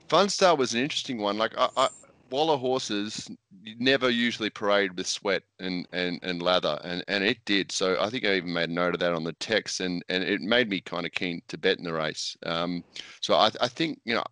Funstar 0.09 0.57
was 0.57 0.73
an 0.73 0.81
interesting 0.81 1.19
one. 1.19 1.37
Like 1.37 1.53
I, 1.57 1.69
I, 1.77 1.89
Waller 2.31 2.57
horses 2.57 3.29
never 3.77 4.09
usually 4.09 4.49
parade 4.49 4.97
with 4.97 5.05
sweat 5.05 5.43
and, 5.59 5.87
and, 5.91 6.19
and 6.23 6.41
lather, 6.41 6.79
and, 6.83 7.03
and 7.07 7.23
it 7.23 7.43
did. 7.45 7.71
So 7.71 7.97
I 7.99 8.09
think 8.09 8.25
I 8.25 8.35
even 8.35 8.53
made 8.53 8.69
a 8.69 8.73
note 8.73 8.93
of 8.93 8.99
that 9.01 9.13
on 9.13 9.23
the 9.23 9.33
text, 9.33 9.81
and, 9.81 10.03
and 10.07 10.23
it 10.23 10.41
made 10.41 10.69
me 10.69 10.79
kind 10.79 11.05
of 11.05 11.11
keen 11.11 11.41
to 11.49 11.57
bet 11.57 11.77
in 11.77 11.83
the 11.83 11.93
race. 11.93 12.37
Um, 12.45 12.83
so 13.19 13.35
I, 13.35 13.51
I 13.59 13.67
think 13.67 13.99
you 14.05 14.15
know 14.15 14.23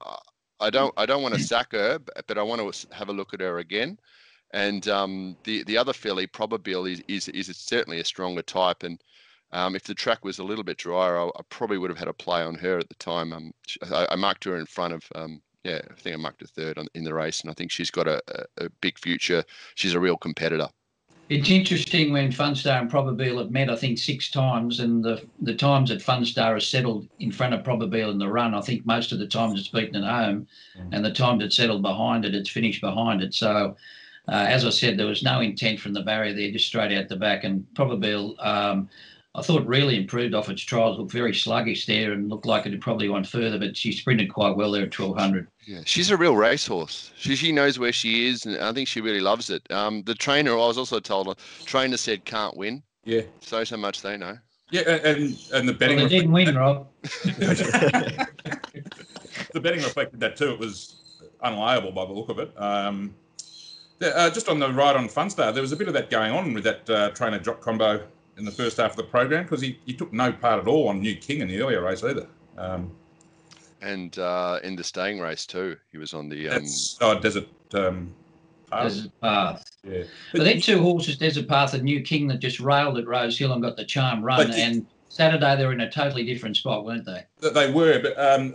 I 0.60 0.70
don't 0.70 0.94
I 0.98 1.06
don't 1.06 1.22
want 1.22 1.36
to 1.36 1.42
sack 1.42 1.74
her, 1.74 2.00
but 2.28 2.38
I 2.38 2.44
want 2.44 2.74
to 2.74 2.88
have 2.94 3.10
a 3.10 3.13
look 3.13 3.34
at 3.34 3.42
her 3.42 3.60
again. 3.60 3.98
And 4.51 4.88
um, 4.88 5.38
the 5.44 5.63
the 5.63 5.77
other 5.77 5.94
filly, 5.94 6.27
Probabeel, 6.27 6.91
is, 6.91 7.01
is 7.08 7.29
is 7.29 7.56
certainly 7.58 8.00
a 8.00 8.06
stronger 8.06 8.41
type. 8.41 8.84
And 8.84 9.01
um, 9.51 9.75
if 9.75 9.84
the 9.84 9.94
track 9.94 10.25
was 10.25 10.39
a 10.39 10.44
little 10.44 10.63
bit 10.63 10.77
drier, 10.77 11.20
I, 11.20 11.25
I, 11.25 11.41
probably 11.50 11.77
would 11.77 11.89
have 11.89 12.00
had 12.00 12.08
a 12.08 12.13
play 12.13 12.41
on 12.41 12.56
her 12.56 12.77
at 12.77 12.89
the 12.89 12.96
time. 12.96 13.34
Um, 13.34 13.51
I, 13.91 14.08
I 14.12 14.15
marked 14.15 14.44
her 14.46 14.58
in 14.58 14.65
front 14.65 14.94
of 14.94 15.03
um, 15.15 15.41
yeah, 15.63 15.82
I 15.89 15.94
think 15.96 16.15
I 16.15 16.18
marked 16.18 16.41
her 16.41 16.48
third 16.48 16.77
on, 16.77 16.88
in 16.96 17.03
the 17.03 17.13
race, 17.13 17.41
and 17.41 17.51
I 17.51 17.53
think 17.53 17.72
she's 17.72 17.91
got 17.91 18.08
a, 18.08 18.22
a, 18.27 18.65
a, 18.65 18.70
big 18.82 18.98
future. 18.98 19.44
She's 19.75 19.94
a 19.94 20.00
real 20.00 20.18
competitor. 20.18 20.70
It's 21.27 21.50
interesting 21.50 22.12
when 22.12 22.32
Funstar 22.32 22.82
and 22.82 22.89
Probabeel 22.89 23.38
have 23.38 23.51
met, 23.51 23.70
I 23.70 23.75
think, 23.75 24.00
six 24.00 24.32
times, 24.32 24.79
and 24.79 25.03
the 25.03 25.24
the 25.41 25.53
times 25.53 25.89
that 25.89 26.00
Funstar 26.00 26.56
has 26.56 26.68
settled 26.68 27.08
in 27.20 27.32
front 27.32 27.53
of 27.53 27.63
Probabeel 27.63 28.12
in 28.12 28.18
the 28.18 28.27
run, 28.27 28.56
I 28.56 28.62
think 28.62 28.86
most 28.86 29.12
of 29.12 29.20
the 29.20 29.27
times 29.27 29.60
it's 29.60 29.70
beaten 29.70 30.03
at 30.03 30.10
home, 30.10 30.48
mm. 30.77 30.89
and 30.91 31.06
the 31.06 31.12
times 31.12 31.44
it's 31.44 31.56
settled 31.56 31.84
behind 31.84 32.25
it, 32.25 32.34
it's 32.34 32.50
finished 32.50 32.82
behind 32.82 33.22
it. 33.22 33.34
So, 33.36 33.75
uh, 34.31 34.45
as 34.48 34.65
I 34.65 34.69
said, 34.69 34.98
there 34.98 35.07
was 35.07 35.24
no 35.24 35.41
intent 35.41 35.79
from 35.79 35.93
the 35.93 36.01
barrier 36.01 36.33
there, 36.33 36.51
just 36.51 36.67
straight 36.67 36.95
out 36.98 37.09
the 37.09 37.15
back, 37.15 37.43
and 37.43 37.65
Probabeel. 37.74 38.36
Um, 38.45 38.89
I 39.36 39.43
thought 39.43 39.65
really 39.67 39.95
improved 39.95 40.33
off 40.33 40.50
its 40.50 40.63
trials. 40.63 40.98
Looked 40.98 41.12
very 41.12 41.33
sluggish 41.33 41.86
there 41.86 42.13
and 42.13 42.29
looked 42.29 42.48
like 42.48 42.65
it 42.65 42.71
had 42.71 42.81
probably 42.81 43.09
went 43.09 43.27
further, 43.27 43.59
but 43.59 43.77
she 43.77 43.91
sprinted 43.91 44.33
quite 44.33 44.55
well 44.55 44.71
there 44.71 44.83
at 44.83 45.00
1200. 45.00 45.48
Yeah, 45.67 45.81
she's 45.86 46.09
a 46.09 46.17
real 46.17 46.36
racehorse. 46.36 47.12
She, 47.15 47.36
she 47.36 47.51
knows 47.51 47.77
where 47.77 47.93
she 47.93 48.27
is, 48.27 48.45
and 48.45 48.57
I 48.57 48.74
think 48.74 48.88
she 48.88 49.01
really 49.01 49.19
loves 49.19 49.51
it. 49.51 49.62
Um, 49.71 50.01
the 50.03 50.15
trainer, 50.15 50.53
I 50.53 50.55
was 50.55 50.79
also 50.79 51.00
told, 51.00 51.27
the 51.27 51.36
trainer 51.65 51.98
said 51.98 52.25
can't 52.25 52.57
win. 52.57 52.81
Yeah. 53.05 53.21
So, 53.39 53.63
so 53.63 53.77
much 53.77 54.01
they 54.01 54.17
know. 54.17 54.38
Yeah, 54.71 54.81
and 54.81 55.38
and 55.53 55.67
the 55.67 55.74
betting. 55.74 55.98
Well, 55.98 56.07
they 56.07 56.17
didn't 56.17 56.31
win, 56.31 56.55
Rob. 56.55 56.88
the 57.01 58.27
betting 59.53 59.81
reflected 59.81 60.19
that 60.19 60.36
too. 60.36 60.51
It 60.51 60.59
was 60.59 61.25
unliable 61.41 61.91
by 61.91 62.05
the 62.05 62.13
look 62.13 62.29
of 62.29 62.38
it. 62.38 62.53
Um, 62.55 63.15
uh, 64.01 64.29
just 64.29 64.48
on 64.48 64.60
the 64.60 64.72
ride 64.72 64.96
on 64.96 65.08
Funstar, 65.08 65.53
there 65.53 65.62
was 65.62 65.72
a 65.72 65.75
bit 65.75 65.88
of 65.88 65.94
that 65.94 66.10
going 66.10 66.32
on 66.32 66.53
with 66.53 66.63
that 66.63 66.89
uh, 66.89 67.10
trainer 67.12 67.39
jock 67.39 67.62
combo 67.62 68.03
in 68.38 68.46
the 68.46 68.51
first 68.51 68.77
half 68.77 68.91
of 68.91 68.98
the 68.98 69.03
program 69.03 69.44
because 69.44 69.62
he, 69.62 69.79
he 69.86 69.94
took 69.94 70.12
no 70.13 70.32
part 70.32 70.62
at 70.62 70.68
all 70.68 70.88
on 70.88 71.01
New 71.01 71.15
King 71.15 71.41
in 71.41 71.48
the 71.48 71.62
earlier 71.62 71.84
race 71.84 72.03
either. 72.03 72.27
Um, 72.58 72.91
and 73.82 74.18
uh, 74.18 74.60
in 74.63 74.75
the 74.75 74.84
staying 74.84 75.20
race 75.20 75.46
too, 75.46 75.77
he 75.91 75.98
was 75.98 76.13
on 76.13 76.29
the 76.29 76.50
um, 76.50 76.65
oh, 77.01 77.20
Desert 77.20 77.48
um, 77.74 78.13
Path. 78.72 78.84
Desert 78.84 79.12
Path. 79.22 79.65
Yeah, 79.84 80.03
but, 80.32 80.39
but 80.39 80.44
then 80.44 80.62
two 80.62 80.82
horses, 80.82 81.18
Desert 81.18 81.48
Path 81.48 81.74
and 81.74 81.84
New 81.84 82.01
King, 82.01 82.27
that 82.27 82.39
just 82.39 82.60
railed 82.60 82.98
at 82.98 83.08
Rose 83.08 83.38
Hill 83.38 83.53
and 83.53 83.62
got 83.62 83.77
the 83.77 83.86
charm 83.86 84.24
run. 84.24 84.51
And 84.51 84.86
Saturday 85.10 85.56
they 85.56 85.65
were 85.65 85.74
in 85.74 85.82
a 85.82 85.89
totally 85.89 86.25
different 86.25 86.58
spot, 86.58 86.86
weren't 86.86 87.06
they? 87.06 87.25
They 87.50 87.72
were, 87.72 88.01
but 88.01 88.20
um, 88.20 88.53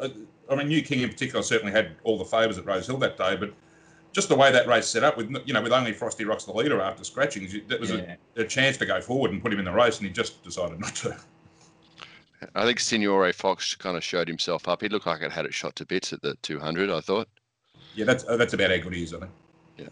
I 0.51 0.55
mean, 0.57 0.69
New 0.69 0.83
King 0.83 1.01
in 1.01 1.09
particular 1.09 1.43
certainly 1.43 1.73
had 1.73 1.93
all 2.05 2.19
the 2.19 2.25
favours 2.25 2.59
at 2.59 2.67
Rose 2.67 2.87
Hill 2.87 2.99
that 2.99 3.17
day, 3.17 3.37
but 3.37 3.53
just 4.15 4.29
the 4.29 4.37
way 4.37 4.51
that 4.53 4.67
race 4.67 4.87
set 4.87 5.03
up 5.03 5.17
with 5.17 5.29
you 5.45 5.53
know 5.53 5.61
with 5.61 5.73
only 5.73 5.93
Frosty 5.93 6.25
Rocks 6.25 6.45
the 6.45 6.53
leader 6.53 6.81
after 6.81 7.05
scratchings, 7.05 7.55
that 7.67 7.81
was 7.81 7.91
yeah. 7.91 8.15
a, 8.37 8.43
a, 8.43 8.47
chance 8.47 8.77
to 8.79 8.87
go 8.87 9.01
forward 9.01 9.33
and 9.33 9.43
put 9.43 9.53
him 9.53 9.59
in 9.59 9.65
the 9.65 9.73
race, 9.73 9.99
and 9.99 10.07
he 10.07 10.13
just 10.13 10.43
decided 10.43 10.81
not 10.81 10.95
to. 10.97 11.17
I 12.55 12.65
think 12.65 12.79
Signore 12.79 13.33
Fox 13.33 13.75
kind 13.75 13.97
of 13.97 14.05
showed 14.05 14.29
himself 14.29 14.69
up. 14.69 14.83
He 14.83 14.89
looked 14.89 15.07
like 15.07 15.23
it 15.23 15.33
had 15.33 15.47
it 15.47 15.55
shot 15.55 15.75
to 15.77 15.87
bits 15.87 16.13
at 16.13 16.23
the 16.23 16.37
200. 16.43 16.91
I 16.91 17.01
thought. 17.01 17.29
Yeah, 17.95 18.05
that's 18.05 18.25
uh, 18.27 18.37
that's 18.37 18.55
about 18.55 18.71
how 18.71 18.77
good 18.77 18.95
he 18.95 19.03
is, 19.03 19.13
I 19.13 19.21
think. 19.21 19.31
Yeah, 19.77 19.87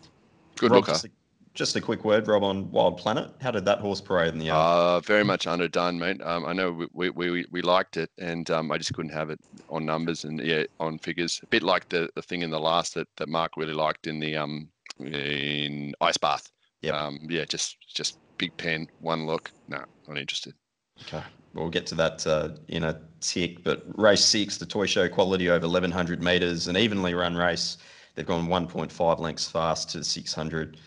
good 0.57 0.71
Rob, 0.71 0.87
looker. 0.87 1.09
Just 1.55 1.77
a 1.77 1.83
quick 1.83 2.05
word, 2.05 2.27
Rob, 2.29 2.43
on 2.45 2.71
Wild 2.71 2.97
Planet. 2.97 3.31
How 3.43 3.51
did 3.51 3.67
that 3.67 3.81
horse 3.81 4.01
parade 4.01 4.33
in 4.33 4.39
the 4.39 4.47
yard? 4.47 4.59
Uh, 4.59 5.01
very 5.01 5.23
much 5.23 5.47
underdone, 5.47 5.99
mate. 5.99 6.23
Um, 6.23 6.47
I 6.47 6.55
know 6.55 6.73
we, 6.95 7.11
we, 7.11 7.31
we, 7.31 7.47
we 7.51 7.61
liked 7.61 7.99
it, 7.99 8.11
and 8.17 8.51
um, 8.51 8.73
I 8.73 8.79
just 8.79 8.95
couldn't 8.95 9.13
have 9.13 9.29
it 9.29 9.39
on 9.69 9.85
numbers 9.85 10.25
and 10.25 10.41
yeah, 10.41 10.65
on 10.81 10.99
figures. 10.99 11.41
A 11.43 11.47
bit 11.47 11.63
like 11.63 11.91
the, 11.91 12.09
the 12.15 12.23
thing 12.23 12.41
in 12.41 12.51
the 12.51 12.61
last 12.61 12.95
that, 12.95 13.07
that 13.19 13.29
Mark 13.29 13.59
really 13.59 13.75
liked 13.75 14.07
in 14.07 14.19
the 14.19 14.35
um 14.35 14.69
in 14.99 15.95
Ice 16.01 16.17
Bath. 16.17 16.51
Yeah. 16.81 16.93
Um, 16.93 17.19
yeah, 17.29 17.45
just 17.45 17.77
just 17.95 18.19
big 18.39 18.57
pen, 18.57 18.89
one 19.01 19.27
look. 19.27 19.51
No, 19.69 19.85
not 20.09 20.19
interested. 20.19 20.55
Okay. 21.03 21.23
We'll 21.53 21.69
get 21.69 21.87
to 21.89 21.95
that 21.97 22.27
uh, 22.27 22.51
in 22.69 22.85
a 22.85 22.99
tick. 23.21 23.63
But 23.63 23.85
race 23.99 24.25
six, 24.25 24.57
the 24.57 24.65
toy 24.65 24.87
show 24.87 25.07
quality 25.07 25.51
over 25.51 25.67
1100 25.67 26.23
metres, 26.23 26.67
an 26.67 26.79
evenly 26.79 27.13
run 27.13 27.35
race. 27.35 27.77
They've 28.15 28.27
gone 28.27 28.49
1.5 28.49 29.19
lengths 29.19 29.49
fast 29.49 29.91
to 29.91 30.05
600 30.05 30.79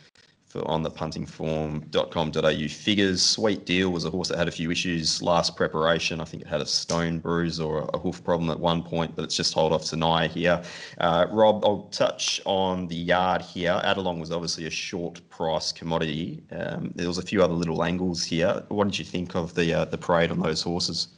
for 0.56 0.68
on 0.70 0.84
the 0.84 0.90
puntingform.com.au 0.90 2.68
figures. 2.70 3.22
Sweet 3.22 3.66
Deal 3.66 3.90
was 3.90 4.06
a 4.06 4.10
horse 4.10 4.30
that 4.30 4.38
had 4.38 4.48
a 4.48 4.52
few 4.52 4.72
issues 4.72 5.22
last 5.22 5.56
preparation. 5.56 6.22
I 6.22 6.26
think 6.26 6.44
it 6.44 6.48
had 6.48 6.62
a 6.62 6.66
stone 6.66 7.20
bruise 7.20 7.60
or 7.60 7.90
a 7.94 8.00
hoof 8.00 8.24
problem 8.24 8.50
at 8.50 8.60
one 8.60 8.82
point, 8.82 9.16
but 9.16 9.24
it's 9.24 9.36
just 9.36 9.54
hold 9.54 9.74
off 9.74 9.84
to 9.86 9.96
Sanaya 9.96 10.30
here. 10.30 10.64
Uh, 11.00 11.28
Rob, 11.30 11.66
I'll 11.66 11.84
touch 11.92 12.42
on 12.46 12.88
the 12.88 12.96
yard 12.96 13.42
here. 13.42 13.82
Adelong 13.84 14.20
was 14.20 14.32
obviously 14.32 14.66
a 14.66 14.70
short 14.70 15.22
price 15.30 15.72
commodity. 15.72 16.44
Um, 16.52 16.92
there 16.96 17.08
was 17.08 17.18
a 17.18 17.24
few 17.24 17.44
other 17.44 17.54
little 17.54 17.84
angles 17.84 18.24
here. 18.24 18.64
What 18.70 18.86
did 18.86 18.98
you 18.98 19.06
think 19.06 19.36
of 19.36 19.54
the 19.54 19.74
uh, 19.74 19.86
the 19.86 19.98
parade 19.98 20.32
on 20.32 20.40
those 20.40 20.62
horses? 20.62 21.10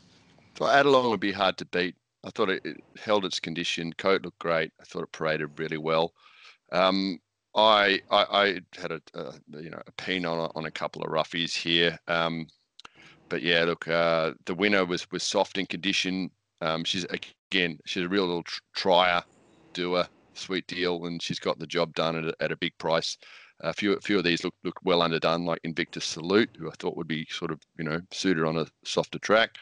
So 0.58 0.66
Adelong 0.66 1.12
would 1.12 1.20
be 1.20 1.32
hard 1.32 1.58
to 1.58 1.66
beat. 1.66 1.96
I 2.24 2.32
thought 2.32 2.50
it, 2.50 2.66
it 2.66 2.78
held 3.00 3.26
its 3.26 3.40
condition. 3.40 3.94
Coat 3.94 4.24
looked 4.24 4.40
great. 4.40 4.72
I 4.82 4.84
thought 4.84 5.04
it 5.04 5.12
paraded 5.12 5.60
really 5.60 5.78
well. 5.78 6.14
Um, 6.72 7.20
I, 7.58 8.00
I, 8.12 8.26
I 8.30 8.60
had 8.80 8.92
a, 8.92 9.02
a, 9.16 9.34
you 9.60 9.72
know 9.72 9.82
a 9.88 9.92
pin 9.94 10.26
on 10.26 10.38
a, 10.38 10.52
on 10.56 10.66
a 10.66 10.72
couple 10.72 11.02
of 11.04 11.10
roughies 11.10 11.56
here, 11.56 11.98
um, 12.08 12.48
but 13.30 13.42
yeah, 13.42 13.64
look, 13.64 13.88
uh, 13.88 14.34
the 14.46 14.54
winner 14.54 14.86
was 14.86 15.10
was 15.12 15.24
soft 15.24 15.58
in 15.58 15.66
condition. 15.66 16.30
Um, 16.62 16.84
she's 16.84 17.06
again, 17.06 17.80
she's 17.86 18.04
a 18.06 18.10
real 18.10 18.28
little 18.28 18.44
tr- 18.44 18.62
trier, 18.76 19.24
doer, 19.74 20.08
sweet 20.36 20.68
deal, 20.68 21.06
and 21.06 21.22
she's 21.22 21.40
got 21.40 21.58
the 21.58 21.68
job 21.68 21.94
done 21.96 22.16
at 22.16 22.26
a, 22.26 22.36
at 22.44 22.52
a 22.52 22.58
big 22.58 22.78
price. 22.78 23.18
A 23.62 23.74
few 23.74 23.94
a 23.94 24.02
few 24.02 24.20
of 24.20 24.24
these 24.24 24.44
look 24.44 24.54
look 24.64 24.80
well 24.84 25.02
underdone, 25.02 25.46
like 25.46 25.60
Invictus 25.64 26.06
Salute, 26.06 26.56
who 26.60 26.70
I 26.70 26.74
thought 26.78 26.96
would 26.96 27.08
be 27.08 27.26
sort 27.32 27.52
of 27.52 27.60
you 27.80 27.86
know 27.86 28.00
suited 28.12 28.46
on 28.46 28.60
a 28.60 28.68
softer 28.86 29.20
track. 29.20 29.56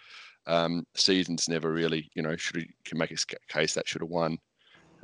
Um, 0.48 0.86
seasons 0.96 1.48
never 1.48 1.72
really 1.72 2.12
you 2.14 2.22
know 2.22 2.36
should 2.36 2.66
can 2.84 2.98
make 2.98 3.12
a 3.12 3.18
case 3.48 3.74
that 3.74 3.88
should 3.88 4.02
have 4.02 4.10
won 4.10 4.38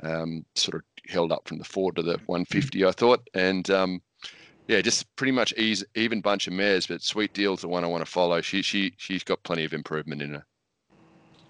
um, 0.02 0.44
sort 0.54 0.76
of 0.76 0.82
held 1.08 1.32
up 1.32 1.46
from 1.48 1.58
the 1.58 1.64
four 1.64 1.92
to 1.92 2.02
the 2.02 2.18
150, 2.26 2.84
I 2.84 2.90
thought. 2.92 3.28
And 3.34 3.68
um, 3.70 4.02
yeah, 4.68 4.80
just 4.80 5.14
pretty 5.16 5.32
much 5.32 5.52
ease, 5.56 5.84
even 5.94 6.20
bunch 6.20 6.46
of 6.46 6.52
mares, 6.52 6.86
but 6.86 7.02
Sweet 7.02 7.34
Deal's 7.34 7.62
the 7.62 7.68
one 7.68 7.84
I 7.84 7.88
want 7.88 8.04
to 8.04 8.10
follow. 8.10 8.40
She 8.40 8.62
she 8.62 8.94
she's 8.96 9.24
got 9.24 9.42
plenty 9.42 9.64
of 9.64 9.72
improvement 9.72 10.22
in 10.22 10.34
her. 10.34 10.44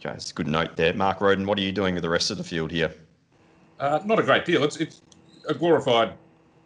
Okay, 0.00 0.14
it's 0.14 0.30
a 0.30 0.34
good 0.34 0.48
note 0.48 0.76
there. 0.76 0.94
Mark 0.94 1.20
Roden, 1.20 1.46
what 1.46 1.58
are 1.58 1.62
you 1.62 1.72
doing 1.72 1.94
with 1.94 2.02
the 2.02 2.08
rest 2.08 2.30
of 2.30 2.38
the 2.38 2.44
field 2.44 2.70
here? 2.70 2.92
Uh, 3.78 4.00
not 4.04 4.18
a 4.18 4.22
great 4.22 4.44
deal. 4.44 4.64
It's 4.64 4.76
it's 4.78 5.02
a 5.48 5.54
glorified 5.54 6.14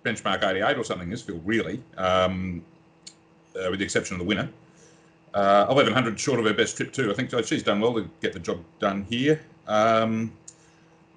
benchmark 0.05 0.45
88 0.45 0.79
or 0.79 0.85
something. 0.85 1.11
This 1.11 1.23
field 1.23 1.43
really, 1.45 1.83
um, 1.97 2.65
uh, 3.57 3.71
with 3.71 3.81
the 3.81 3.85
exception 3.85 4.15
of 4.15 4.21
the 4.21 4.27
winner. 4.27 4.49
Uh, 5.35 5.67
1100 5.67 6.19
short 6.19 6.41
of 6.41 6.47
her 6.47 6.55
best 6.55 6.77
trip 6.79 6.93
too. 6.93 7.11
I 7.11 7.15
think 7.15 7.31
she's 7.45 7.63
done 7.63 7.81
well 7.81 7.93
to 7.95 8.09
get 8.23 8.33
the 8.33 8.39
job 8.39 8.65
done 8.79 9.05
here. 9.11 9.41
Um, 9.67 10.33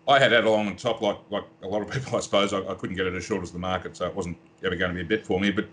I 0.09 0.17
had 0.17 0.31
Adelong 0.31 0.67
on 0.67 0.75
top, 0.75 1.01
like 1.01 1.19
like 1.29 1.45
a 1.61 1.67
lot 1.67 1.83
of 1.83 1.91
people, 1.91 2.17
I 2.17 2.19
suppose. 2.19 2.51
I, 2.51 2.59
I, 2.67 2.73
couldn't 2.73 2.95
get 2.95 3.05
it 3.05 3.13
as 3.13 3.23
short 3.23 3.43
as 3.43 3.51
the 3.51 3.59
market, 3.59 3.95
so 3.95 4.07
it 4.07 4.15
wasn't 4.15 4.37
ever 4.63 4.75
going 4.75 4.89
to 4.89 4.95
be 4.95 5.01
a 5.01 5.17
bet 5.17 5.25
for 5.25 5.39
me. 5.39 5.51
But 5.51 5.67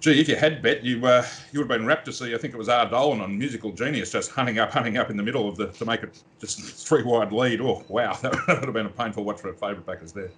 gee, 0.00 0.18
if 0.18 0.28
you 0.28 0.34
had 0.36 0.62
bet, 0.62 0.82
you 0.82 1.04
uh, 1.06 1.26
you 1.52 1.60
would 1.60 1.70
have 1.70 1.78
been 1.78 1.86
rapt 1.86 2.06
to 2.06 2.12
see. 2.12 2.34
I 2.34 2.38
think 2.38 2.54
it 2.54 2.56
was 2.56 2.70
R. 2.70 2.88
Dolan 2.88 3.20
on 3.20 3.38
Musical 3.38 3.70
Genius 3.70 4.10
just 4.10 4.30
hunting 4.30 4.58
up, 4.58 4.72
hunting 4.72 4.96
up 4.96 5.10
in 5.10 5.18
the 5.18 5.22
middle 5.22 5.46
of 5.46 5.56
the 5.56 5.66
to 5.66 5.84
make 5.84 6.02
it 6.02 6.22
just 6.40 6.58
three 6.88 7.02
wide 7.02 7.30
lead. 7.30 7.60
Oh 7.60 7.84
wow, 7.88 8.14
that 8.22 8.32
would 8.48 8.64
have 8.64 8.72
been 8.72 8.86
a 8.86 8.90
painful 8.90 9.24
watch 9.24 9.40
for 9.40 9.52
favourite 9.52 9.84
backers 9.84 10.12
there. 10.12 10.30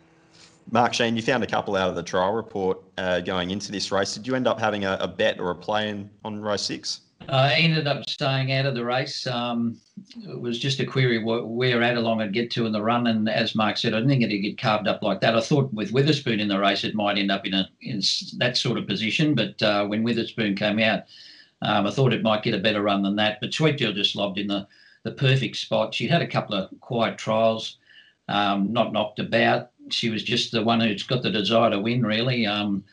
Mark 0.72 0.92
Sheen, 0.92 1.16
you 1.16 1.22
found 1.22 1.44
a 1.44 1.48
couple 1.48 1.76
out 1.76 1.88
of 1.88 1.94
the 1.94 2.02
trial 2.02 2.32
report 2.32 2.80
uh, 2.98 3.20
going 3.20 3.50
into 3.50 3.70
this 3.72 3.90
race. 3.92 4.14
Did 4.14 4.26
you 4.26 4.34
end 4.34 4.46
up 4.46 4.58
having 4.58 4.84
a, 4.84 4.98
a 5.00 5.08
bet 5.08 5.40
or 5.40 5.50
a 5.50 5.54
play 5.54 5.88
in, 5.88 6.10
on 6.24 6.40
race 6.40 6.62
six? 6.62 7.02
I 7.30 7.54
ended 7.54 7.86
up 7.86 8.08
staying 8.08 8.52
out 8.52 8.66
of 8.66 8.74
the 8.74 8.84
race. 8.84 9.26
Um, 9.26 9.78
it 10.28 10.40
was 10.40 10.58
just 10.58 10.80
a 10.80 10.86
query 10.86 11.22
where 11.22 11.80
Adelong 11.80 12.22
I'd 12.22 12.32
get 12.32 12.50
to 12.52 12.66
in 12.66 12.72
the 12.72 12.82
run, 12.82 13.06
and 13.06 13.28
as 13.28 13.54
Mark 13.54 13.76
said, 13.76 13.94
I 13.94 13.98
didn't 13.98 14.10
think 14.10 14.22
it'd 14.22 14.42
get 14.42 14.58
carved 14.58 14.88
up 14.88 15.02
like 15.02 15.20
that. 15.20 15.36
I 15.36 15.40
thought 15.40 15.72
with 15.72 15.92
Witherspoon 15.92 16.40
in 16.40 16.48
the 16.48 16.58
race, 16.58 16.82
it 16.82 16.94
might 16.94 17.18
end 17.18 17.30
up 17.30 17.46
in 17.46 17.54
a 17.54 17.68
in 17.80 18.02
that 18.38 18.56
sort 18.56 18.78
of 18.78 18.86
position, 18.86 19.34
but 19.34 19.62
uh, 19.62 19.86
when 19.86 20.02
Witherspoon 20.02 20.56
came 20.56 20.80
out, 20.80 21.04
um, 21.62 21.86
I 21.86 21.90
thought 21.90 22.12
it 22.12 22.22
might 22.22 22.42
get 22.42 22.54
a 22.54 22.58
better 22.58 22.82
run 22.82 23.02
than 23.02 23.16
that. 23.16 23.38
But 23.40 23.54
Sweet 23.54 23.78
Deal 23.78 23.92
just 23.92 24.16
lobbed 24.16 24.38
in 24.38 24.48
the 24.48 24.66
the 25.04 25.12
perfect 25.12 25.56
spot. 25.56 25.94
She 25.94 26.08
had 26.08 26.22
a 26.22 26.26
couple 26.26 26.56
of 26.56 26.68
quiet 26.80 27.16
trials, 27.16 27.78
um, 28.28 28.72
not 28.72 28.92
knocked 28.92 29.18
about. 29.18 29.70
She 29.90 30.10
was 30.10 30.22
just 30.22 30.52
the 30.52 30.62
one 30.62 30.80
who's 30.80 31.02
got 31.04 31.22
the 31.22 31.30
desire 31.30 31.70
to 31.70 31.80
win, 31.80 32.04
really. 32.04 32.46
Um, 32.46 32.84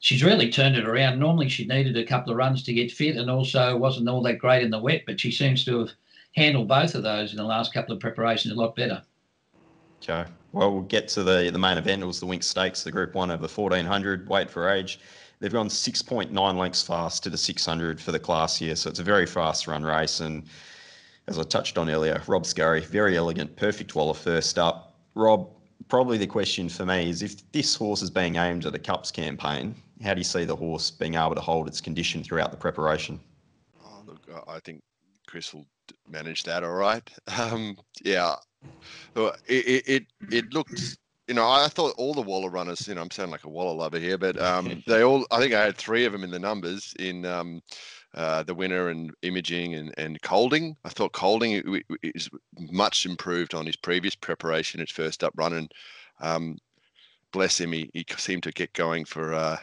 she's 0.00 0.24
really 0.24 0.50
turned 0.50 0.76
it 0.76 0.86
around. 0.86 1.18
Normally, 1.18 1.48
she 1.48 1.66
needed 1.66 1.96
a 1.96 2.04
couple 2.04 2.32
of 2.32 2.38
runs 2.38 2.62
to 2.64 2.72
get 2.72 2.92
fit, 2.92 3.16
and 3.16 3.30
also 3.30 3.76
wasn't 3.76 4.08
all 4.08 4.22
that 4.22 4.38
great 4.38 4.62
in 4.62 4.70
the 4.70 4.78
wet. 4.78 5.02
But 5.06 5.20
she 5.20 5.30
seems 5.30 5.64
to 5.64 5.80
have 5.80 5.90
handled 6.34 6.68
both 6.68 6.94
of 6.94 7.02
those 7.02 7.32
in 7.32 7.38
the 7.38 7.44
last 7.44 7.72
couple 7.72 7.94
of 7.94 8.00
preparations 8.00 8.52
a 8.52 8.56
lot 8.56 8.76
better. 8.76 9.02
Okay. 10.02 10.28
Well, 10.52 10.72
we'll 10.72 10.82
get 10.82 11.08
to 11.08 11.22
the 11.22 11.50
the 11.50 11.58
main 11.58 11.78
event. 11.78 12.02
It 12.02 12.06
was 12.06 12.20
the 12.20 12.26
Winx 12.26 12.44
Stakes, 12.44 12.82
the 12.82 12.92
Group 12.92 13.14
One 13.14 13.30
over 13.30 13.46
1400 13.46 14.28
weight 14.28 14.50
for 14.50 14.70
age. 14.70 15.00
They've 15.38 15.52
gone 15.52 15.68
6.9 15.68 16.56
lengths 16.56 16.82
fast 16.82 17.22
to 17.24 17.30
the 17.30 17.36
600 17.36 18.00
for 18.00 18.10
the 18.10 18.18
class 18.18 18.56
here, 18.56 18.74
so 18.74 18.88
it's 18.88 19.00
a 19.00 19.04
very 19.04 19.26
fast 19.26 19.66
run 19.66 19.84
race. 19.84 20.20
And 20.20 20.44
as 21.26 21.38
I 21.38 21.42
touched 21.42 21.76
on 21.76 21.90
earlier, 21.90 22.22
Rob 22.26 22.46
Scurry, 22.46 22.80
very 22.80 23.18
elegant, 23.18 23.54
perfect 23.54 23.94
waller 23.94 24.14
first 24.14 24.58
up. 24.58 24.94
Rob, 25.14 25.50
probably 25.88 26.18
the 26.18 26.26
question 26.26 26.68
for 26.68 26.84
me 26.84 27.08
is 27.10 27.22
if 27.22 27.50
this 27.52 27.74
horse 27.74 28.02
is 28.02 28.10
being 28.10 28.36
aimed 28.36 28.66
at 28.66 28.74
a 28.74 28.78
Cups 28.78 29.10
campaign, 29.10 29.74
how 30.02 30.14
do 30.14 30.20
you 30.20 30.24
see 30.24 30.44
the 30.44 30.56
horse 30.56 30.90
being 30.90 31.14
able 31.14 31.34
to 31.34 31.40
hold 31.40 31.68
its 31.68 31.80
condition 31.80 32.22
throughout 32.22 32.50
the 32.50 32.56
preparation? 32.56 33.20
Oh, 33.82 34.02
look, 34.06 34.20
I 34.48 34.60
think 34.60 34.82
Chris 35.26 35.52
will 35.54 35.66
manage 36.08 36.44
that 36.44 36.64
all 36.64 36.74
right. 36.74 37.08
Um, 37.38 37.76
yeah, 38.02 38.34
it, 39.46 39.84
it 39.86 40.06
it 40.30 40.52
looked. 40.52 40.98
You 41.28 41.34
know, 41.34 41.48
I 41.48 41.66
thought 41.68 41.94
all 41.98 42.14
the 42.14 42.22
Waller 42.22 42.50
runners. 42.50 42.86
You 42.86 42.94
know, 42.94 43.02
I'm 43.02 43.10
sounding 43.10 43.32
like 43.32 43.44
a 43.44 43.48
Waller 43.48 43.76
lover 43.76 43.98
here, 43.98 44.16
but 44.18 44.40
um, 44.40 44.82
they 44.86 45.02
all. 45.02 45.26
I 45.30 45.38
think 45.38 45.54
I 45.54 45.64
had 45.64 45.76
three 45.76 46.04
of 46.04 46.12
them 46.12 46.24
in 46.24 46.30
the 46.30 46.38
numbers 46.38 46.94
in 46.98 47.24
um, 47.24 47.62
uh, 48.16 48.42
the 48.42 48.54
winner 48.54 48.88
and 48.88 49.12
imaging 49.22 49.74
and, 49.74 49.94
and 49.98 50.20
Kolding. 50.22 50.76
I 50.84 50.88
thought 50.88 51.12
Kolding 51.12 51.82
is 52.02 52.28
much 52.58 53.04
improved 53.06 53.54
on 53.54 53.66
his 53.66 53.76
previous 53.76 54.14
preparation, 54.14 54.80
his 54.80 54.90
first 54.90 55.22
up 55.22 55.32
run, 55.36 55.52
and 55.52 55.72
um, 56.20 56.56
bless 57.32 57.60
him, 57.60 57.72
he, 57.72 57.90
he 57.92 58.06
seemed 58.16 58.42
to 58.44 58.50
get 58.52 58.72
going 58.72 59.04
for 59.04 59.34
uh, 59.34 59.58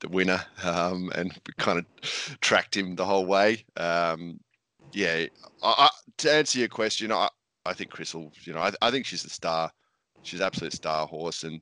the 0.00 0.08
winner 0.08 0.44
um, 0.64 1.10
and 1.14 1.38
kind 1.58 1.78
of 1.78 1.86
tracked 2.40 2.76
him 2.76 2.96
the 2.96 3.04
whole 3.04 3.26
way. 3.26 3.64
Um, 3.76 4.40
yeah, 4.92 5.26
I, 5.62 5.74
I, 5.78 5.88
to 6.18 6.32
answer 6.32 6.58
your 6.58 6.68
question, 6.68 7.12
I, 7.12 7.28
I 7.64 7.72
think 7.72 7.90
Crystal, 7.90 8.32
you 8.42 8.52
know, 8.52 8.60
I, 8.60 8.72
I 8.82 8.90
think 8.90 9.06
she's 9.06 9.24
a 9.24 9.30
star. 9.30 9.70
She's 10.24 10.40
absolute 10.40 10.72
star 10.72 11.06
horse, 11.06 11.42
and 11.42 11.60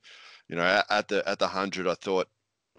you 0.48 0.56
know, 0.56 0.82
at 0.90 1.08
the 1.08 1.26
at 1.26 1.38
the 1.38 1.46
hundred, 1.46 1.86
I 1.86 1.94
thought, 1.94 2.28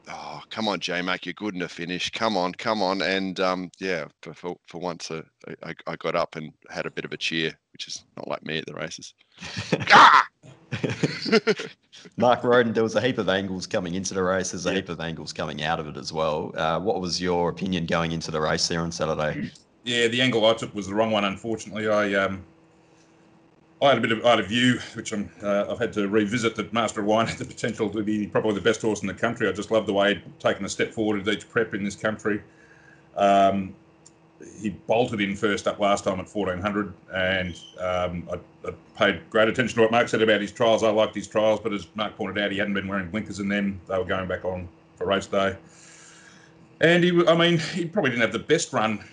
oh, 0.09 0.41
come 0.49 0.67
on, 0.67 0.79
J 0.79 1.01
Mac, 1.01 1.25
you're 1.25 1.33
good 1.33 1.55
in 1.55 1.61
a 1.61 1.67
finish. 1.67 2.09
Come 2.11 2.37
on, 2.37 2.53
come 2.53 2.81
on, 2.81 3.01
and 3.01 3.39
um, 3.39 3.71
yeah, 3.79 4.05
for 4.21 4.33
for, 4.33 4.55
for 4.67 4.79
once, 4.79 5.11
uh, 5.11 5.21
I, 5.63 5.73
I 5.87 5.95
got 5.95 6.15
up 6.15 6.35
and 6.35 6.51
had 6.69 6.85
a 6.85 6.91
bit 6.91 7.05
of 7.05 7.11
a 7.11 7.17
cheer, 7.17 7.57
which 7.73 7.87
is 7.87 8.03
not 8.17 8.27
like 8.27 8.45
me 8.45 8.57
at 8.57 8.65
the 8.65 8.73
races. 8.73 9.13
ah! 9.91 10.27
Mark 12.17 12.43
Roden, 12.43 12.73
there 12.73 12.83
was 12.83 12.95
a 12.95 13.01
heap 13.01 13.17
of 13.17 13.29
angles 13.29 13.67
coming 13.67 13.95
into 13.95 14.13
the 14.13 14.23
race. 14.23 14.51
There's 14.51 14.65
a 14.65 14.69
yeah. 14.69 14.75
heap 14.77 14.89
of 14.89 14.99
angles 14.99 15.33
coming 15.33 15.63
out 15.63 15.79
of 15.79 15.87
it 15.87 15.97
as 15.97 16.11
well. 16.13 16.51
Uh, 16.55 16.79
what 16.79 17.01
was 17.01 17.21
your 17.21 17.49
opinion 17.49 17.85
going 17.85 18.11
into 18.11 18.31
the 18.31 18.39
race 18.39 18.67
there 18.67 18.81
on 18.81 18.91
Saturday? 18.91 19.51
Yeah, 19.83 20.07
the 20.07 20.21
angle 20.21 20.45
I 20.45 20.53
took 20.53 20.73
was 20.73 20.87
the 20.87 20.95
wrong 20.95 21.11
one. 21.11 21.25
Unfortunately, 21.25 21.87
I 21.87 22.13
um, 22.13 22.43
I 23.81 23.89
had 23.89 23.97
a 23.97 24.01
bit 24.01 24.11
of 24.11 24.25
I 24.25 24.31
had 24.31 24.39
a 24.39 24.43
view, 24.43 24.79
which 24.93 25.11
I'm 25.11 25.29
uh, 25.41 25.65
I've 25.69 25.79
had 25.79 25.91
to 25.93 26.07
revisit. 26.07 26.55
That 26.55 26.71
Master 26.71 26.99
of 26.99 27.07
Wine 27.07 27.25
had 27.25 27.37
the 27.39 27.45
potential 27.45 27.89
to 27.89 28.03
be 28.03 28.27
probably 28.27 28.53
the 28.53 28.61
best 28.61 28.81
horse 28.81 29.01
in 29.01 29.07
the 29.07 29.13
country. 29.13 29.47
I 29.47 29.51
just 29.51 29.71
love 29.71 29.87
the 29.87 29.93
way 29.93 30.15
he'd 30.15 30.39
taken 30.39 30.63
a 30.65 30.69
step 30.69 30.93
forward 30.93 31.27
at 31.27 31.33
each 31.33 31.49
prep 31.49 31.73
in 31.73 31.83
this 31.83 31.95
country. 31.95 32.41
Um, 33.15 33.73
he 34.59 34.69
bolted 34.69 35.21
in 35.21 35.35
first 35.35 35.67
up 35.67 35.79
last 35.79 36.03
time 36.03 36.19
at 36.19 36.27
1400, 36.27 36.93
and 37.13 37.59
um, 37.79 38.27
I, 38.31 38.67
I, 38.67 38.73
paid 38.97 39.29
great 39.29 39.47
attention 39.47 39.75
to 39.75 39.81
what 39.81 39.91
Mark 39.91 40.09
said 40.09 40.21
about 40.21 40.41
his 40.41 40.51
trials. 40.51 40.83
I 40.83 40.89
liked 40.89 41.13
his 41.13 41.27
trials, 41.27 41.59
but 41.59 41.73
as 41.73 41.87
Mark 41.95 42.15
pointed 42.15 42.43
out, 42.43 42.51
he 42.51 42.57
hadn't 42.57 42.73
been 42.73 42.87
wearing 42.87 43.09
blinkers 43.09 43.39
in 43.39 43.49
them. 43.49 43.79
They 43.87 43.97
were 43.97 44.05
going 44.05 44.27
back 44.27 44.45
on 44.45 44.67
for 44.95 45.05
race 45.05 45.27
day, 45.27 45.55
and 46.79 47.03
he, 47.03 47.23
I 47.27 47.35
mean, 47.35 47.59
he 47.59 47.85
probably 47.85 48.11
didn't 48.11 48.21
have 48.21 48.33
the 48.33 48.39
best 48.39 48.73
run 48.73 49.03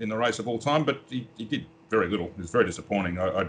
in 0.00 0.08
the 0.08 0.16
race 0.16 0.38
of 0.38 0.46
all 0.48 0.58
time, 0.58 0.84
but 0.84 1.00
he, 1.08 1.26
he 1.38 1.44
did 1.44 1.64
very 1.88 2.08
little. 2.08 2.26
It 2.26 2.38
was 2.38 2.50
very 2.50 2.66
disappointing. 2.66 3.18
I, 3.18 3.42
I 3.42 3.48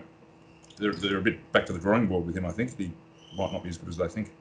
they're, 0.80 0.94
they're 0.94 1.18
a 1.18 1.22
bit 1.22 1.52
back 1.52 1.66
to 1.68 1.74
the 1.74 1.80
drawing 1.80 2.08
board 2.08 2.26
with 2.26 2.36
him. 2.36 2.46
I 2.46 2.52
think 2.52 2.78
he 2.78 2.92
might 3.38 3.52
not 3.52 3.64
be 3.64 3.70
as 3.70 3.78
good 3.78 3.90
as 3.90 3.98
they 3.98 4.08
think. 4.08 4.32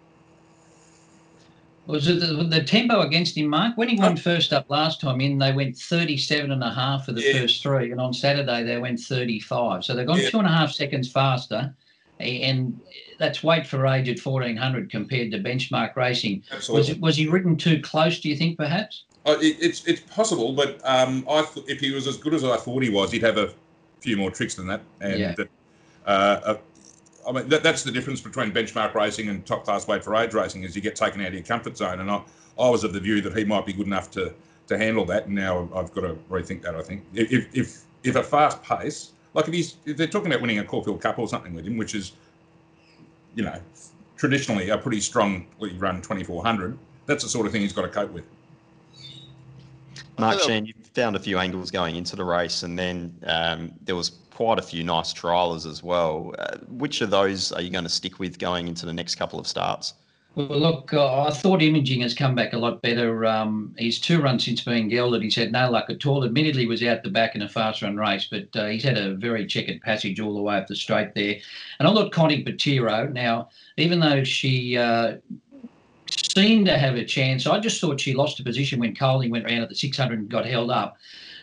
Was 1.87 2.07
it 2.07 2.21
the, 2.21 2.45
the, 2.45 2.63
tempo 2.63 3.01
against 3.01 3.35
him, 3.35 3.49
Mark? 3.49 3.79
When 3.79 3.89
he 3.89 3.99
went 3.99 4.19
first 4.19 4.53
up 4.53 4.69
last 4.69 5.01
time 5.01 5.23
in, 5.23 5.39
they 5.39 5.53
went 5.53 5.79
37 5.79 6.51
and 6.51 6.63
a 6.63 6.71
half 6.71 7.07
for 7.07 7.13
the 7.13 7.23
yeah. 7.23 7.41
first 7.41 7.63
three, 7.63 7.91
and 7.91 7.99
on 7.99 8.13
Saturday 8.13 8.63
they 8.63 8.77
went 8.77 9.01
35. 9.01 9.85
So 9.85 9.95
they've 9.95 10.07
gone 10.07 10.19
yeah. 10.21 10.29
two 10.29 10.39
and 10.39 10.47
a 10.47 10.51
half 10.51 10.71
seconds 10.71 11.11
faster, 11.11 11.75
and 12.21 12.79
that's 13.19 13.43
weight 13.43 13.67
for 13.67 13.87
age 13.87 14.11
at 14.11 14.21
1400 14.21 14.91
compared 14.91 15.31
to 15.31 15.39
benchmark 15.39 15.97
racing. 15.97 16.43
Absolutely. 16.53 16.93
Was, 16.93 17.01
was 17.01 17.17
he 17.17 17.27
ridden 17.27 17.57
too 17.57 17.81
close, 17.81 18.21
do 18.21 18.29
you 18.29 18.37
think, 18.37 18.59
perhaps? 18.59 19.05
Uh, 19.25 19.39
it, 19.41 19.57
it's 19.59 19.87
it's 19.87 20.01
possible, 20.01 20.53
but 20.53 20.81
um, 20.85 21.25
I 21.29 21.43
th- 21.43 21.67
if 21.69 21.81
he 21.81 21.93
was 21.93 22.07
as 22.07 22.19
good 22.19 22.35
as 22.35 22.45
I 22.45 22.59
thought 22.59 22.83
he 22.83 22.91
was, 22.91 23.13
he'd 23.13 23.23
have 23.23 23.39
a 23.39 23.55
few 24.01 24.19
more 24.19 24.31
tricks 24.31 24.55
than 24.55 24.67
that. 24.67 24.83
And 25.01 25.19
yeah. 25.19 25.35
Uh, 26.09 26.57
I 27.29 27.33
mean, 27.33 27.49
that, 27.51 27.63
that's 27.63 27.83
the 27.83 27.93
difference 27.93 28.21
between 28.21 28.51
benchmark 28.51 28.95
racing 28.95 29.29
and 29.29 29.45
top 29.45 29.65
class 29.65 29.87
weight 29.87 30.03
for 30.03 30.17
age 30.17 30.33
racing 30.33 30.65
is 30.65 30.75
you 30.75 30.81
get 30.81 30.97
taken 30.97 31.21
out 31.21 31.29
of 31.29 31.35
your 31.35 31.43
comfort 31.43 31.77
zone. 31.77 32.01
And 32.01 32.11
I, 32.11 32.23
I 32.59 32.71
was 32.71 32.83
of 32.83 32.95
the 32.95 33.01
view 33.01 33.21
that 33.21 33.37
he 33.37 33.45
might 33.45 33.67
be 33.67 33.73
good 33.73 33.87
enough 33.87 34.11
to 34.13 34.33
to 34.69 34.79
handle 34.79 35.05
that. 35.07 35.27
And 35.27 35.35
now 35.35 35.69
I've 35.75 35.93
got 35.93 36.03
to 36.03 36.17
rethink 36.31 36.63
that. 36.63 36.75
I 36.75 36.83
think 36.83 37.05
if 37.13 37.55
if 37.55 37.83
if 38.03 38.17
a 38.17 38.23
fast 38.23 38.63
pace, 38.63 39.13
like 39.35 39.47
if 39.49 39.55
he's 39.55 39.77
if 39.85 39.99
they're 39.99 40.07
talking 40.07 40.29
about 40.29 40.41
winning 40.41 40.59
a 40.59 40.65
Caulfield 40.65 41.01
Cup 41.03 41.19
or 41.19 41.29
something 41.29 41.55
with 41.55 41.67
him, 41.67 41.77
which 41.77 41.95
is, 41.95 42.13
you 43.35 43.45
know, 43.45 43.61
traditionally 44.17 44.71
a 44.71 44.79
pretty 44.79 45.01
strongly 45.01 45.75
run 45.77 46.01
2400, 46.01 46.79
that's 47.05 47.23
the 47.23 47.29
sort 47.29 47.47
of 47.47 47.53
thing 47.53 47.61
he's 47.61 47.75
got 47.75 47.83
to 47.83 47.89
cope 47.89 48.11
with. 48.13 48.25
Mark 50.19 50.41
Sheen, 50.41 50.67
you 50.67 50.75
found 50.95 51.17
a 51.17 51.19
few 51.19 51.39
angles 51.39 51.71
going 51.71 51.97
into 51.97 52.17
the 52.17 52.25
race, 52.25 52.63
and 52.63 52.79
then 52.79 53.15
um, 53.25 53.73
there 53.83 53.97
was 53.97 54.11
quite 54.31 54.59
a 54.59 54.63
few 54.63 54.85
nice 54.85 55.13
trialers 55.13 55.69
as 55.69 55.83
well. 55.83 56.35
Uh, 56.39 56.59
which 56.69 57.01
of 57.01 57.11
those 57.11 57.53
are 57.53 57.61
you 57.61 57.71
going 57.71 57.85
to 57.85 57.91
stick 57.91 58.19
with 58.19 58.39
going 58.39 58.69
into 58.69 58.87
the 58.87 58.93
next 58.93 59.15
couple 59.17 59.39
of 59.39 59.47
starts? 59.47 59.95
Well, 60.35 60.61
look, 60.61 60.95
uh, 60.95 61.25
I 61.25 61.31
thought 61.31 61.63
Imaging 61.63 62.03
has 62.03 62.15
come 62.15 62.37
back 62.37 62.53
a 62.53 62.59
lot 62.59 62.81
better. 62.81 63.27
Um, 63.27 63.75
he's 63.77 63.99
two 63.99 64.21
runs 64.23 64.45
since 64.45 64.61
being 64.61 64.89
gelded. 64.89 65.23
He's 65.23 65.35
had 65.35 65.51
no 65.51 65.69
luck 65.69 65.91
at 65.91 66.07
all. 66.07 66.25
Admittedly, 66.25 66.67
was 66.67 66.83
out 66.85 67.03
the 67.03 67.11
back 67.11 67.35
in 67.35 67.43
a 67.43 67.49
fast 67.49 67.83
run 67.83 67.97
race, 67.97 68.29
but 68.31 68.47
uh, 68.55 68.67
he's 68.67 68.85
had 68.85 68.97
a 68.97 69.15
very 69.15 69.47
checkered 69.47 69.81
passage 69.81 70.21
all 70.21 70.35
the 70.35 70.43
way 70.43 70.57
up 70.57 70.69
the 70.69 70.77
straight 70.77 71.13
there. 71.15 71.37
And 71.81 71.89
I 71.89 71.93
thought 71.93 72.13
Con 72.13 72.29
Te 72.29 72.45
Partiro, 72.45 73.13
now, 73.13 73.49
even 73.79 73.99
though 73.99 74.23
she 74.23 74.77
uh, 74.77 75.17
seemed 76.31 76.67
to 76.67 76.79
have 76.79 76.97
a 76.97 77.05
chance, 77.05 77.47
I 77.47 77.59
just 77.59 77.81
thought 77.81 78.01
she 78.01 78.15
lost 78.15 78.41
a 78.41 78.45
position 78.45 78.81
when 78.81 78.95
Kolding 78.95 79.31
went 79.31 79.47
around 79.47 79.63
at 79.63 79.69
the 79.69 79.75
600 79.75 80.19
and 80.19 80.29
got 80.29 80.47
held 80.47 80.71
up 80.71 80.99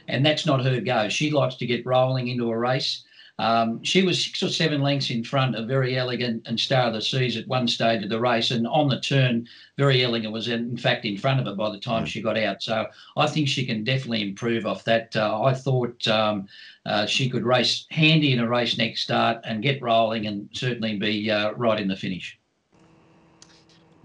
and 0.08 0.26
that's 0.26 0.46
not 0.46 0.64
her 0.64 0.82
go. 0.82 1.10
She 1.10 1.32
likes 1.32 1.56
to 1.56 1.66
get 1.66 1.86
rolling 1.86 2.28
into 2.28 2.50
a 2.50 2.58
race. 2.58 3.04
Um, 3.38 3.84
she 3.84 4.02
was 4.02 4.24
six 4.24 4.42
or 4.44 4.48
seven 4.48 4.82
lengths 4.82 5.10
in 5.10 5.22
front 5.22 5.56
of 5.56 5.68
Very 5.68 5.98
Elegant 5.98 6.48
and 6.48 6.58
Star 6.58 6.88
of 6.88 6.94
the 6.94 7.02
Seas 7.02 7.36
at 7.36 7.48
one 7.48 7.68
stage 7.68 8.02
of 8.02 8.10
the 8.10 8.20
race, 8.20 8.52
and 8.52 8.66
on 8.66 8.88
the 8.88 9.02
turn, 9.02 9.46
Very 9.78 10.06
Elegant 10.06 10.32
was 10.32 10.48
in 10.48 10.78
fact 10.78 11.04
in 11.04 11.18
front 11.18 11.42
of 11.42 11.46
her 11.46 11.54
by 11.54 11.70
the 11.70 11.80
time 11.80 12.06
mm. 12.06 12.08
she 12.08 12.22
got 12.22 12.38
out. 12.38 12.64
So 12.64 12.86
I 13.18 13.28
think 13.28 13.50
she 13.50 13.66
can 13.66 13.84
definitely 13.84 14.22
improve 14.22 14.66
off 14.66 14.86
that. 14.86 15.14
Uh, 15.18 15.42
I 15.44 15.54
thought 15.54 16.08
um, 16.08 16.48
uh, 16.86 17.06
she 17.08 17.30
could 17.30 17.44
race 17.44 17.86
handy 17.92 18.32
in 18.32 18.40
a 18.40 18.48
race 18.48 18.78
next 18.78 19.02
start 19.02 19.42
and 19.44 19.62
get 19.62 19.82
rolling, 19.82 20.28
and 20.28 20.48
certainly 20.54 20.96
be 20.96 21.30
uh, 21.30 21.52
right 21.54 21.80
in 21.80 21.90
the 21.90 21.98
finish. 21.98 22.40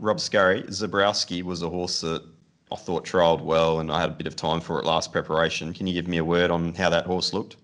Rob 0.01 0.19
Scurry, 0.19 0.63
Zabrowski 0.63 1.43
was 1.43 1.63
a 1.63 1.69
horse 1.69 2.01
that 2.01 2.25
I 2.73 2.77
thought 2.77 3.05
trialled 3.05 3.43
well, 3.43 3.81
and 3.81 3.93
I 3.93 4.01
had 4.01 4.11
a 4.11 4.15
bit 4.15 4.27
of 4.27 4.35
time 4.35 4.61
for 4.61 4.79
it 4.79 4.87
last 4.87 5.13
preparation. 5.13 5.75
Can 5.75 5.87
you 5.87 5.93
give 5.93 6.09
me 6.09 6.17
a 6.17 6.25
word 6.25 6.51
on 6.51 6.75
how 6.75 6.89
that 6.89 7.05
horse 7.05 7.35
looked? 7.35 7.57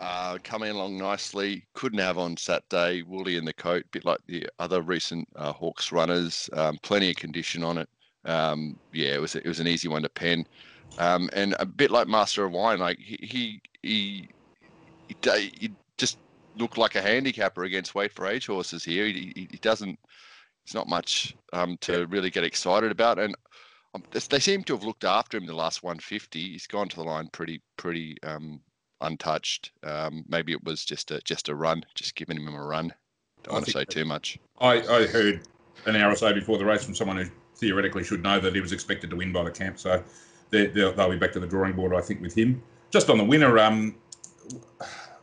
Uh, 0.00 0.38
coming 0.42 0.70
along 0.70 0.96
nicely. 0.96 1.64
Couldn't 1.74 1.98
have 1.98 2.16
on 2.16 2.36
Saturday. 2.36 3.02
Woolly 3.02 3.36
in 3.36 3.44
the 3.44 3.52
coat, 3.52 3.84
bit 3.92 4.04
like 4.04 4.20
the 4.26 4.48
other 4.58 4.80
recent 4.80 5.28
uh, 5.36 5.52
Hawkes 5.52 5.92
runners. 5.92 6.48
Um, 6.54 6.78
plenty 6.82 7.10
of 7.10 7.16
condition 7.16 7.62
on 7.62 7.78
it. 7.78 7.88
Um, 8.24 8.78
yeah, 8.92 9.14
it 9.14 9.20
was 9.20 9.36
it 9.36 9.46
was 9.46 9.60
an 9.60 9.66
easy 9.66 9.88
one 9.88 10.02
to 10.02 10.08
pen, 10.08 10.46
um, 10.98 11.28
and 11.34 11.54
a 11.58 11.66
bit 11.66 11.90
like 11.90 12.08
Master 12.08 12.44
of 12.44 12.52
Wine. 12.52 12.78
Like 12.78 12.98
he 12.98 13.18
he 13.20 13.60
he, 13.82 14.28
he, 15.08 15.52
he 15.58 15.70
just 15.98 16.18
looked 16.56 16.78
like 16.78 16.94
a 16.94 17.02
handicapper 17.02 17.64
against 17.64 17.94
weight 17.94 18.12
for 18.12 18.26
age 18.26 18.46
horses 18.46 18.84
here. 18.84 19.06
He, 19.06 19.32
he, 19.34 19.48
he 19.50 19.58
doesn't. 19.58 19.98
It's 20.64 20.74
not 20.74 20.88
much 20.88 21.36
um, 21.52 21.76
to 21.82 22.06
really 22.06 22.30
get 22.30 22.44
excited 22.44 22.90
about, 22.90 23.18
and 23.18 23.34
um, 23.94 24.02
they 24.12 24.38
seem 24.38 24.62
to 24.64 24.74
have 24.74 24.84
looked 24.84 25.04
after 25.04 25.36
him 25.36 25.46
the 25.46 25.54
last 25.54 25.82
150. 25.82 26.38
He's 26.38 26.66
gone 26.66 26.88
to 26.88 26.96
the 26.96 27.02
line 27.02 27.28
pretty, 27.32 27.60
pretty 27.76 28.16
um, 28.22 28.60
untouched. 29.00 29.72
Um, 29.82 30.24
maybe 30.28 30.52
it 30.52 30.64
was 30.64 30.84
just 30.84 31.10
a 31.10 31.20
just 31.22 31.48
a 31.48 31.54
run, 31.54 31.84
just 31.94 32.14
giving 32.14 32.36
him 32.38 32.54
a 32.54 32.62
run. 32.62 32.92
Don't 33.42 33.52
I 33.52 33.56
want 33.56 33.66
to 33.66 33.72
say 33.72 33.84
too 33.84 34.04
much. 34.04 34.38
I, 34.60 34.80
I 34.82 35.06
heard 35.06 35.40
an 35.86 35.96
hour 35.96 36.12
or 36.12 36.16
so 36.16 36.32
before 36.32 36.58
the 36.58 36.64
race 36.64 36.84
from 36.84 36.94
someone 36.94 37.16
who 37.16 37.26
theoretically 37.56 38.04
should 38.04 38.22
know 38.22 38.38
that 38.40 38.54
he 38.54 38.60
was 38.60 38.72
expected 38.72 39.10
to 39.10 39.16
win 39.16 39.32
by 39.32 39.44
the 39.44 39.50
camp. 39.50 39.78
So 39.78 40.02
they'll, 40.50 40.92
they'll 40.92 41.10
be 41.10 41.16
back 41.16 41.32
to 41.32 41.40
the 41.40 41.46
drawing 41.46 41.74
board, 41.74 41.94
I 41.94 42.00
think, 42.00 42.20
with 42.20 42.36
him. 42.36 42.62
Just 42.90 43.10
on 43.10 43.18
the 43.18 43.24
winner, 43.24 43.58
um, 43.58 43.96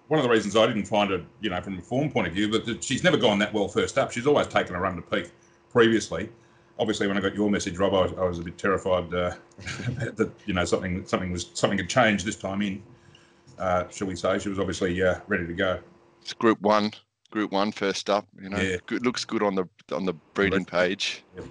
one 0.09 0.19
of 0.19 0.23
the 0.23 0.29
reasons 0.29 0.55
I 0.55 0.67
didn't 0.67 0.85
find 0.85 1.11
it, 1.11 1.23
you 1.39 1.49
know, 1.49 1.61
from 1.61 1.77
a 1.79 1.81
form 1.81 2.11
point 2.11 2.27
of 2.27 2.33
view, 2.33 2.51
but 2.51 2.83
she's 2.83 3.03
never 3.03 3.17
gone 3.17 3.39
that 3.39 3.53
well 3.53 3.67
first 3.67 3.97
up. 3.97 4.11
She's 4.11 4.27
always 4.27 4.47
taken 4.47 4.75
a 4.75 4.79
run 4.79 4.97
to 4.97 5.01
peak 5.01 5.31
previously 5.71 6.29
obviously 6.79 7.07
when 7.07 7.17
I 7.17 7.21
got 7.21 7.35
your 7.35 7.49
message, 7.49 7.77
Rob, 7.77 7.93
I 7.93 8.01
was, 8.01 8.13
I 8.13 8.23
was 8.23 8.39
a 8.39 8.43
bit 8.43 8.57
terrified 8.57 9.13
uh, 9.13 9.35
that 10.15 10.31
you 10.45 10.53
know 10.53 10.65
something 10.65 11.05
something 11.05 11.31
was 11.31 11.51
something 11.53 11.77
had 11.77 11.89
changed 11.89 12.25
this 12.25 12.37
time 12.37 12.61
in. 12.61 12.81
Uh, 13.59 13.87
shall 13.89 14.07
we 14.07 14.15
say? 14.15 14.39
She 14.39 14.49
was 14.49 14.57
obviously 14.57 15.01
uh, 15.03 15.19
ready 15.27 15.45
to 15.45 15.53
go. 15.53 15.79
It's 16.21 16.33
Group 16.33 16.61
One, 16.61 16.91
Group 17.29 17.51
One 17.51 17.71
first 17.71 18.09
up. 18.09 18.25
You 18.41 18.49
know, 18.49 18.59
yeah. 18.59 18.77
good, 18.85 19.05
looks 19.05 19.25
good 19.25 19.43
on 19.43 19.55
the 19.55 19.67
on 19.91 20.05
the 20.05 20.13
breeding 20.33 20.65
page. 20.65 21.23
Yep. 21.35 21.45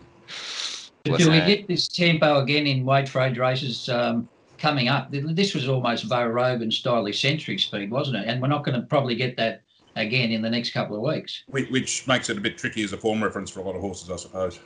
Do 1.04 1.30
we 1.30 1.40
get 1.40 1.68
this 1.68 1.88
tempo 1.88 2.40
again 2.40 2.66
in 2.66 2.84
weight 2.84 3.08
for 3.08 3.20
age 3.22 3.38
races 3.38 3.88
um, 3.88 4.28
coming 4.58 4.88
up? 4.88 5.08
This 5.10 5.54
was 5.54 5.68
almost 5.68 6.08
Bo 6.08 6.26
Rogan 6.26 6.70
style 6.70 7.06
eccentric 7.06 7.60
speed, 7.60 7.90
wasn't 7.90 8.16
it? 8.18 8.26
And 8.26 8.42
we're 8.42 8.48
not 8.48 8.64
going 8.64 8.80
to 8.80 8.86
probably 8.86 9.14
get 9.14 9.36
that 9.36 9.62
again 9.96 10.30
in 10.30 10.42
the 10.42 10.50
next 10.50 10.70
couple 10.70 10.96
of 10.96 11.02
weeks. 11.02 11.44
Which 11.48 12.06
makes 12.06 12.30
it 12.30 12.38
a 12.38 12.40
bit 12.40 12.58
tricky 12.58 12.82
as 12.82 12.92
a 12.92 12.98
form 12.98 13.22
reference 13.22 13.50
for 13.50 13.60
a 13.60 13.62
lot 13.62 13.74
of 13.74 13.80
horses, 13.80 14.10
I 14.10 14.16
suppose. 14.16 14.60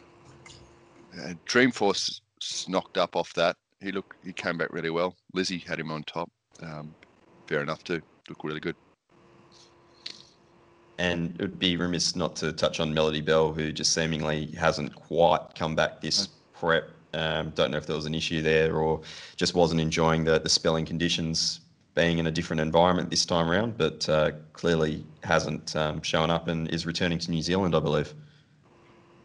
Uh, 1.19 1.35
Dreamforce 1.47 2.21
knocked 2.69 2.99
up 2.99 3.17
off 3.17 3.33
that. 3.35 3.57
He 3.81 3.93
looked, 3.93 4.17
he 4.25 4.33
came 4.33 4.59
back 4.59 4.73
really 4.73 4.91
well. 4.91 5.17
Lizzie 5.35 5.59
had 5.59 5.79
him 5.79 5.91
on 5.91 6.05
top. 6.05 6.31
Um, 6.63 6.95
fair 7.47 7.63
enough 7.63 7.83
too. 7.85 8.01
Looked 8.29 8.45
really 8.45 8.61
good. 8.61 8.77
And 10.99 11.35
it 11.35 11.41
would 11.41 11.59
be 11.59 11.77
remiss 11.77 12.15
not 12.15 12.37
to 12.37 12.53
touch 12.53 12.79
on 12.79 12.95
Melody 12.95 13.21
Belle, 13.21 13.53
who 13.53 13.73
just 13.73 13.93
seemingly 13.93 14.47
hasn't 14.53 14.95
quite 14.95 15.41
come 15.57 15.75
back 15.75 16.01
this 16.01 16.29
prep. 16.55 16.91
Um, 17.15 17.51
don't 17.51 17.71
know 17.71 17.77
if 17.77 17.87
there 17.87 17.97
was 17.97 18.07
an 18.07 18.15
issue 18.15 18.43
there 18.43 18.77
or 18.77 19.01
just 19.37 19.55
wasn't 19.55 19.81
enjoying 19.81 20.25
the, 20.25 20.39
the 20.39 20.49
spelling 20.49 20.87
conditions 20.87 21.61
being 21.95 22.19
in 22.19 22.27
a 22.27 22.31
different 22.31 22.61
environment 22.61 23.11
this 23.11 23.27
time 23.27 23.51
around, 23.51 23.77
but 23.77 24.09
uh, 24.09 24.31
clearly 24.55 25.05
hasn't 25.23 25.77
um, 25.77 26.01
shown 26.03 26.31
up 26.31 26.49
and 26.49 26.71
is 26.71 26.87
returning 26.87 27.19
to 27.19 27.31
New 27.31 27.43
Zealand, 27.43 27.75
I 27.75 27.81
believe. 27.81 28.15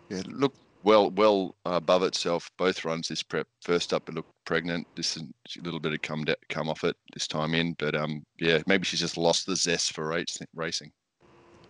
Yeah, 0.10 0.22
look, 0.28 0.54
well 0.84 1.12
well 1.12 1.56
above 1.66 2.04
itself 2.04 2.50
both 2.58 2.86
runs 2.86 3.08
this 3.08 3.24
prep. 3.24 3.48
First 3.62 3.94
up, 3.94 4.08
it 4.08 4.16
looked 4.16 4.32
pregnant. 4.46 4.88
This 4.96 5.18
is 5.18 5.24
a 5.58 5.62
little 5.64 5.80
bit 5.80 5.94
of 5.94 6.02
come 6.02 6.24
de- 6.24 6.36
come 6.50 6.70
off 6.70 6.84
it 6.84 6.96
this 7.14 7.28
time 7.28 7.54
in, 7.54 7.74
but 7.80 7.96
um, 7.96 8.24
yeah, 8.40 8.60
maybe 8.68 8.86
she's 8.86 9.00
just 9.00 9.18
lost 9.18 9.46
the 9.46 9.56
zest 9.56 9.94
for 9.94 10.08
race- 10.08 10.38
racing. 10.56 10.92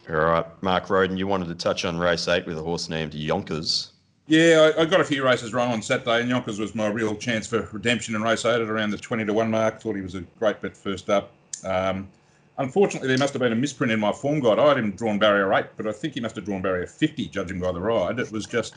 All 0.09 0.15
right, 0.15 0.45
Mark 0.63 0.89
Roden, 0.89 1.17
you 1.17 1.27
wanted 1.27 1.47
to 1.49 1.55
touch 1.55 1.83
on 1.83 1.97
race 1.97 2.27
eight 2.27 2.45
with 2.45 2.57
a 2.57 2.63
horse 2.63 2.89
named 2.89 3.13
Yonkers. 3.13 3.93
Yeah, 4.27 4.71
I, 4.77 4.81
I, 4.81 4.85
got 4.85 4.99
a 4.99 5.05
few 5.05 5.23
races 5.23 5.53
wrong 5.53 5.71
on 5.71 5.81
Saturday, 5.81 6.19
and 6.19 6.29
Yonkers 6.29 6.59
was 6.59 6.75
my 6.75 6.87
real 6.87 7.15
chance 7.15 7.47
for 7.47 7.67
redemption 7.71 8.13
in 8.13 8.21
race 8.21 8.43
eight 8.43 8.61
at 8.61 8.67
around 8.67 8.89
the 8.89 8.97
20 8.97 9.25
to 9.25 9.33
1 9.33 9.49
mark. 9.49 9.81
Thought 9.81 9.95
he 9.95 10.01
was 10.01 10.15
a 10.15 10.21
great 10.37 10.61
bet 10.61 10.75
first 10.75 11.09
up. 11.09 11.31
Um, 11.63 12.09
unfortunately, 12.57 13.07
there 13.07 13.17
must 13.17 13.33
have 13.33 13.41
been 13.41 13.53
a 13.53 13.55
misprint 13.55 13.93
in 13.93 14.01
my 14.01 14.11
form 14.11 14.41
guide. 14.41 14.59
I 14.59 14.67
had 14.67 14.77
him 14.77 14.91
drawn 14.91 15.17
barrier 15.17 15.53
eight, 15.53 15.67
but 15.77 15.87
I 15.87 15.93
think 15.93 16.13
he 16.13 16.19
must 16.19 16.35
have 16.35 16.43
drawn 16.43 16.61
barrier 16.61 16.87
50, 16.87 17.27
judging 17.27 17.59
by 17.61 17.71
the 17.71 17.79
ride. 17.79 18.19
It 18.19 18.29
was 18.31 18.45
just 18.45 18.75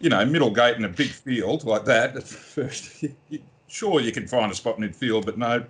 you 0.00 0.08
know, 0.08 0.24
middle 0.24 0.50
gate 0.50 0.76
in 0.76 0.84
a 0.84 0.88
big 0.88 1.10
field 1.10 1.64
like 1.64 1.84
that, 1.84 2.16
at 2.16 2.26
first, 2.26 3.04
sure 3.68 4.00
you 4.00 4.10
can 4.10 4.26
find 4.26 4.50
a 4.50 4.54
spot 4.54 4.78
midfield, 4.78 5.26
but 5.26 5.38
no, 5.38 5.64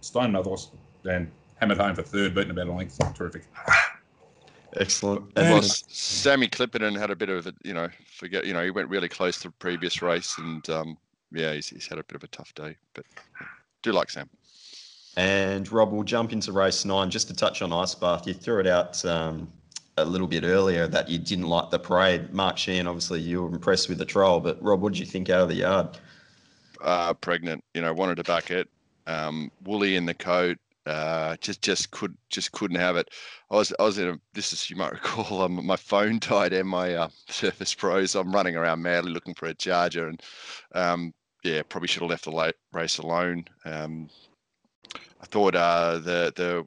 Stone 0.00 0.32
Mothers 0.32 0.70
and 1.08 1.30
hammered 1.56 1.78
home 1.78 1.94
for 1.94 2.02
third, 2.02 2.34
beating 2.34 2.50
about 2.50 2.66
a 2.66 2.72
length. 2.72 2.98
Terrific. 3.14 3.44
Excellent. 4.76 5.30
And 5.36 5.64
Sammy 5.64 6.48
Clipperton 6.48 6.98
had 6.98 7.10
a 7.10 7.16
bit 7.16 7.28
of 7.28 7.46
a, 7.46 7.54
you 7.64 7.74
know, 7.74 7.88
forget, 8.06 8.46
you 8.46 8.52
know, 8.52 8.62
he 8.62 8.70
went 8.70 8.88
really 8.88 9.08
close 9.08 9.38
to 9.38 9.48
the 9.48 9.52
previous 9.52 10.00
race, 10.02 10.36
and 10.38 10.68
um, 10.70 10.96
yeah, 11.32 11.52
he's, 11.52 11.68
he's 11.68 11.86
had 11.86 11.98
a 11.98 12.04
bit 12.04 12.16
of 12.16 12.24
a 12.24 12.28
tough 12.28 12.54
day, 12.54 12.76
but 12.94 13.04
do 13.82 13.92
like 13.92 14.10
Sam. 14.10 14.28
And 15.16 15.70
Rob, 15.72 15.92
we'll 15.92 16.04
jump 16.04 16.32
into 16.32 16.52
race 16.52 16.84
nine 16.84 17.10
just 17.10 17.26
to 17.28 17.34
touch 17.34 17.62
on 17.62 17.72
Ice 17.72 17.94
Bath. 17.94 18.26
You 18.26 18.34
threw 18.34 18.60
it 18.60 18.66
out 18.66 19.04
um, 19.04 19.52
a 19.96 20.04
little 20.04 20.28
bit 20.28 20.44
earlier 20.44 20.86
that 20.86 21.08
you 21.08 21.18
didn't 21.18 21.48
like 21.48 21.70
the 21.70 21.78
parade. 21.78 22.32
Mark 22.32 22.56
Sheen, 22.56 22.86
obviously, 22.86 23.20
you 23.20 23.42
were 23.42 23.48
impressed 23.48 23.88
with 23.88 23.98
the 23.98 24.04
trial, 24.04 24.40
but 24.40 24.62
Rob, 24.62 24.80
what 24.80 24.92
did 24.92 25.00
you 25.00 25.06
think 25.06 25.30
out 25.30 25.42
of 25.42 25.48
the 25.48 25.56
yard? 25.56 25.98
Uh, 26.80 27.12
pregnant, 27.14 27.62
you 27.74 27.82
know, 27.82 27.92
wanted 27.92 28.16
to 28.16 28.24
back 28.24 28.50
it. 28.50 28.68
Um, 29.06 29.50
woolly 29.64 29.96
in 29.96 30.06
the 30.06 30.14
coat, 30.14 30.58
uh, 30.86 31.36
just 31.40 31.62
just 31.62 31.90
could 31.90 32.16
just 32.30 32.52
couldn't 32.52 32.78
have 32.78 32.96
it. 32.96 33.08
I 33.50 33.56
was 33.56 33.72
I 33.78 33.82
was 33.84 33.98
in 33.98 34.08
a 34.08 34.20
this 34.34 34.52
is 34.52 34.70
you 34.70 34.76
might 34.76 34.92
recall 34.92 35.42
um, 35.42 35.64
my 35.64 35.76
phone 35.76 36.18
died 36.18 36.52
and 36.52 36.68
my 36.68 36.94
uh, 36.94 37.08
Surface 37.28 37.74
Pros. 37.74 38.14
I'm 38.14 38.32
running 38.32 38.56
around 38.56 38.82
madly 38.82 39.12
looking 39.12 39.34
for 39.34 39.46
a 39.46 39.54
charger 39.54 40.08
and 40.08 40.22
um, 40.74 41.12
yeah, 41.44 41.62
probably 41.68 41.88
should 41.88 42.02
have 42.02 42.10
left 42.10 42.24
the 42.24 42.32
late 42.32 42.56
race 42.72 42.98
alone. 42.98 43.44
Um, 43.64 44.08
I 44.94 45.26
thought 45.26 45.54
uh, 45.54 45.98
the 45.98 46.32
the 46.34 46.66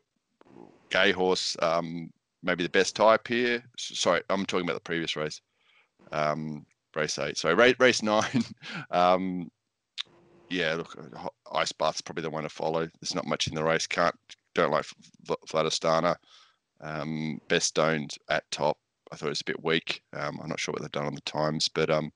gay 0.90 1.12
horse 1.12 1.58
um, 1.62 2.12
maybe 2.44 2.64
the 2.64 2.70
best 2.70 2.96
type 2.96 3.28
here. 3.28 3.64
Sorry, 3.78 4.22
I'm 4.30 4.46
talking 4.46 4.66
about 4.66 4.76
the 4.76 4.82
previous 4.82 5.16
race, 5.16 5.42
um, 6.12 6.66
race 6.96 7.18
eight. 7.20 7.38
Sorry, 7.38 7.56
race, 7.56 7.76
race 7.80 8.04
nine. 8.04 8.44
Yeah, 10.54 10.76
look, 10.76 10.96
Ice 11.52 11.72
Bath's 11.72 12.02
probably 12.02 12.22
the 12.22 12.30
one 12.30 12.44
to 12.44 12.50
follow. 12.50 12.88
There's 13.02 13.16
not 13.16 13.26
much 13.26 13.48
in 13.48 13.56
the 13.56 13.64
race. 13.64 13.88
Can't 13.88 14.16
don't 14.54 14.72
like 14.72 14.86
Vladistana. 15.48 16.16
Um, 16.80 17.42
best 17.48 17.68
stones 17.68 18.18
at 18.30 18.50
top. 18.52 18.78
I 19.12 19.16
thought 19.16 19.28
it 19.28 19.30
was 19.30 19.42
a 19.42 19.46
bit 19.46 19.64
weak. 19.64 20.02
Um, 20.14 20.40
I'm 20.42 20.50
not 20.50 20.60
sure 20.60 20.74
what 20.74 20.82
they've 20.82 20.92
done 20.92 21.08
on 21.08 21.16
the 21.16 21.22
times, 21.22 21.68
but 21.68 21.90
um, 21.90 22.12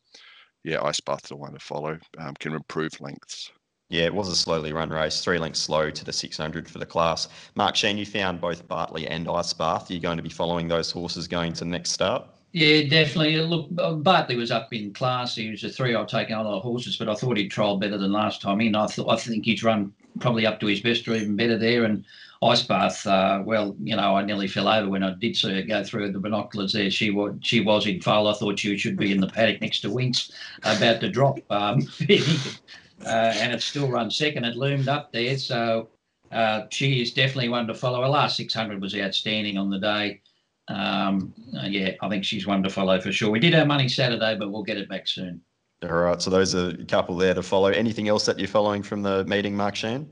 yeah, 0.64 0.82
Ice 0.84 1.00
Bath's 1.00 1.30
the 1.30 1.36
one 1.36 1.54
to 1.54 1.60
follow. 1.60 1.98
Um, 2.20 2.36
can 2.40 2.54
improve 2.54 3.00
lengths. 3.02 3.52
Yeah, 3.90 4.04
it 4.04 4.14
was 4.14 4.28
a 4.28 4.36
slowly 4.36 4.74
run 4.74 4.90
race, 4.90 5.24
three 5.24 5.40
lengths 5.40 5.62
slow 5.62 5.90
to 5.90 6.06
the 6.06 6.12
600 6.12 6.70
for 6.70 6.78
the 6.78 6.86
class. 6.86 7.30
Mark 7.56 7.76
Sheen, 7.76 7.98
you 7.98 8.06
found 8.06 8.42
both 8.42 8.68
Bartley 8.68 9.08
and 9.08 9.30
Ice 9.30 9.54
Bath. 9.54 9.90
You're 9.90 9.96
you 9.96 10.02
going 10.02 10.18
to 10.18 10.24
be 10.24 10.30
following 10.30 10.68
those 10.68 10.92
horses 10.92 11.28
going 11.28 11.54
to 11.54 11.60
the 11.60 11.70
next 11.70 11.92
start? 11.92 12.28
Yeah, 12.58 12.90
definitely. 12.90 13.38
Look, 13.38 13.70
uh, 13.78 13.94
Bartley 13.94 14.36
was 14.36 14.50
up 14.50 14.74
in 14.74 14.92
class. 14.92 15.36
He 15.36 15.52
was 15.52 15.64
a 15.64 15.70
three. 15.70 15.94
I'll 15.94 16.08
take 16.08 16.32
a 16.32 16.34
lot 16.42 16.58
of 16.58 16.64
horses, 16.64 16.98
but 16.98 17.08
I 17.08 17.14
thought 17.14 17.38
he'd 17.38 17.52
trialled 17.52 17.82
better 17.82 18.00
than 18.00 18.12
last 18.12 18.42
time 18.42 18.62
in. 18.62 18.76
I 18.76 18.88
thought 18.88 19.12
I 19.12 19.16
think 19.16 19.46
he's 19.46 19.64
run 19.64 19.94
probably 20.20 20.48
up 20.48 20.60
to 20.62 20.66
his 20.66 20.82
best 20.82 21.08
or 21.08 21.14
even 21.14 21.36
better 21.36 21.60
there. 21.60 21.84
And 21.84 22.04
Ice 22.42 22.64
Bath, 22.64 23.06
uh, 23.06 23.44
well, 23.46 23.76
you 23.80 23.96
know, 23.96 24.18
I 24.18 24.24
nearly 24.24 24.48
fell 24.48 24.68
over 24.68 24.90
when 24.90 25.04
I 25.04 25.14
did 25.20 25.36
see 25.36 25.54
her 25.54 25.62
go 25.62 25.84
through 25.84 26.12
the 26.12 26.20
binoculars 26.20 26.74
there. 26.74 26.90
She 26.90 27.12
was 27.12 27.36
she 27.44 27.60
was 27.60 27.86
in 27.86 28.02
foal. 28.02 28.28
I 28.28 28.34
thought 28.34 28.58
she 28.58 28.76
should 28.76 28.98
be 28.98 29.12
in 29.12 29.22
the 29.22 29.28
paddock 29.28 29.62
next 29.62 29.82
to 29.82 29.90
Winx, 29.90 30.32
about 30.64 31.00
to 31.02 31.12
drop. 31.12 31.38
Um, 31.52 31.88
uh, 33.06 33.34
and 33.38 33.54
it 33.54 33.62
still 33.62 33.88
runs 33.88 34.16
second. 34.16 34.46
It 34.46 34.56
loomed 34.56 34.88
up 34.88 35.14
there, 35.14 35.38
so 35.38 35.90
uh, 36.32 36.64
she 36.72 37.04
is 37.04 37.14
definitely 37.14 37.50
one 37.50 37.68
to 37.68 37.76
follow. 37.76 38.02
Her 38.02 38.10
last 38.10 38.36
600 38.36 38.82
was 38.82 38.96
outstanding 38.96 39.60
on 39.60 39.70
the 39.70 39.78
day. 39.78 40.22
Um, 40.68 41.34
uh, 41.58 41.68
yeah, 41.68 41.92
I 42.02 42.10
think 42.10 42.26
she's 42.26 42.46
one 42.46 42.64
to 42.64 42.70
follow 42.70 43.00
for 43.00 43.12
sure. 43.12 43.32
We 43.32 43.40
did 43.40 43.56
our 43.56 43.66
money 43.66 43.88
Saturday, 43.88 44.36
but 44.38 44.52
we'll 44.52 44.64
get 44.64 44.78
it 44.78 44.90
back 44.90 45.08
soon. 45.08 45.42
All 45.84 45.90
right, 45.90 46.22
so 46.22 46.30
those 46.30 46.56
are 46.56 46.70
a 46.70 46.86
couple 46.86 47.16
there 47.16 47.34
to 47.34 47.44
follow. 47.44 47.70
Anything 47.70 48.08
else 48.08 48.26
that 48.26 48.40
you're 48.40 48.48
following 48.48 48.82
from 48.82 49.04
the 49.04 49.24
meeting, 49.26 49.56
Mark 49.56 49.76
Sheen? 49.76 50.10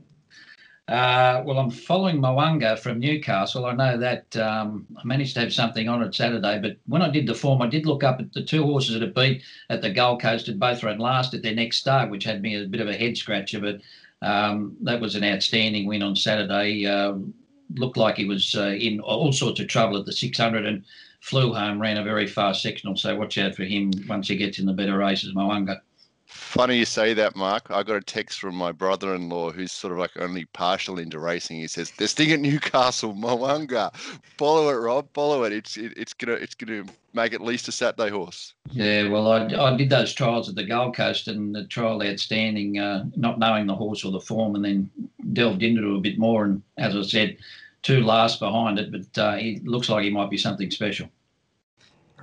Uh, 0.88 1.42
well, 1.44 1.58
I'm 1.58 1.70
following 1.70 2.20
Mo'unga 2.20 2.78
from 2.78 3.00
Newcastle. 3.00 3.66
I 3.66 3.72
know 3.72 3.98
that 3.98 4.36
um, 4.36 4.86
I 4.96 5.04
managed 5.04 5.34
to 5.34 5.40
have 5.40 5.52
something 5.52 5.88
on 5.88 6.00
it 6.02 6.14
Saturday, 6.14 6.60
but 6.60 6.76
when 6.86 7.02
I 7.02 7.10
did 7.10 7.26
the 7.26 7.34
form, 7.34 7.60
I 7.60 7.66
did 7.66 7.86
look 7.86 8.04
up 8.04 8.20
at 8.20 8.32
the 8.32 8.44
two 8.44 8.62
horses 8.62 8.94
that 8.94 9.02
had 9.02 9.12
beat 9.12 9.42
at 9.68 9.82
the 9.82 9.90
Gold 9.90 10.22
Coast 10.22 10.46
had 10.46 10.60
both 10.60 10.84
run 10.84 10.98
last 10.98 11.34
at 11.34 11.42
their 11.42 11.56
next 11.56 11.78
start, 11.78 12.08
which 12.08 12.22
had 12.22 12.40
me 12.40 12.54
a 12.62 12.68
bit 12.68 12.80
of 12.80 12.86
a 12.86 12.96
head 12.96 13.16
scratcher. 13.16 13.58
But 13.60 13.80
um, 14.24 14.76
that 14.82 15.00
was 15.00 15.16
an 15.16 15.24
outstanding 15.24 15.88
win 15.88 16.04
on 16.04 16.14
Saturday. 16.14 16.86
Uh, 16.86 17.14
looked 17.74 17.96
like 17.96 18.16
he 18.16 18.24
was 18.24 18.54
uh, 18.54 18.68
in 18.68 19.00
all 19.00 19.32
sorts 19.32 19.60
of 19.60 19.68
trouble 19.68 19.98
at 19.98 20.06
the 20.06 20.12
600 20.12 20.66
and 20.66 20.84
flew 21.20 21.52
home, 21.52 21.80
ran 21.80 21.98
a 21.98 22.04
very 22.04 22.26
fast 22.26 22.62
sectional. 22.62 22.96
So 22.96 23.16
watch 23.16 23.38
out 23.38 23.54
for 23.54 23.64
him 23.64 23.92
once 24.08 24.28
he 24.28 24.36
gets 24.36 24.58
in 24.58 24.66
the 24.66 24.72
better 24.72 24.96
races, 24.96 25.34
Mo'unga. 25.34 25.80
Funny 26.36 26.76
you 26.76 26.84
say 26.84 27.14
that, 27.14 27.34
Mark. 27.34 27.66
I 27.70 27.82
got 27.82 27.96
a 27.96 28.00
text 28.02 28.40
from 28.40 28.54
my 28.54 28.70
brother-in-law 28.70 29.52
who's 29.52 29.72
sort 29.72 29.92
of 29.92 29.98
like 29.98 30.10
only 30.18 30.44
partial 30.44 30.98
into 30.98 31.18
racing. 31.18 31.58
He 31.58 31.66
says, 31.66 31.90
"This 31.92 32.12
thing 32.12 32.30
at 32.30 32.40
Newcastle, 32.40 33.14
Mo'unga. 33.16 33.94
Follow 34.36 34.68
it, 34.68 34.74
Rob. 34.74 35.08
Follow 35.14 35.44
it. 35.44 35.52
It's 35.52 35.76
it, 35.76 35.94
it's 35.96 36.12
gonna 36.12 36.34
it's 36.34 36.54
gonna 36.54 36.84
make 37.14 37.32
at 37.32 37.40
least 37.40 37.68
a 37.68 37.72
Saturday 37.72 38.10
horse." 38.10 38.52
Yeah, 38.70 39.08
well, 39.08 39.32
I, 39.32 39.46
I 39.46 39.76
did 39.76 39.88
those 39.88 40.12
trials 40.12 40.48
at 40.48 40.54
the 40.54 40.64
Gold 40.64 40.94
Coast, 40.94 41.26
and 41.26 41.54
the 41.54 41.64
trial 41.64 42.02
outstanding. 42.02 42.78
Uh, 42.78 43.06
not 43.16 43.38
knowing 43.38 43.66
the 43.66 43.74
horse 43.74 44.04
or 44.04 44.12
the 44.12 44.20
form, 44.20 44.54
and 44.54 44.64
then 44.64 44.90
delved 45.32 45.62
into 45.62 45.94
it 45.94 45.96
a 45.96 46.00
bit 46.00 46.18
more. 46.18 46.44
And 46.44 46.62
as 46.76 46.94
I 46.94 47.02
said, 47.02 47.38
two 47.82 48.02
last 48.02 48.40
behind 48.40 48.78
it, 48.78 48.92
but 48.92 49.18
uh, 49.20 49.36
he 49.36 49.60
looks 49.64 49.88
like 49.88 50.04
he 50.04 50.10
might 50.10 50.30
be 50.30 50.36
something 50.36 50.70
special. 50.70 51.08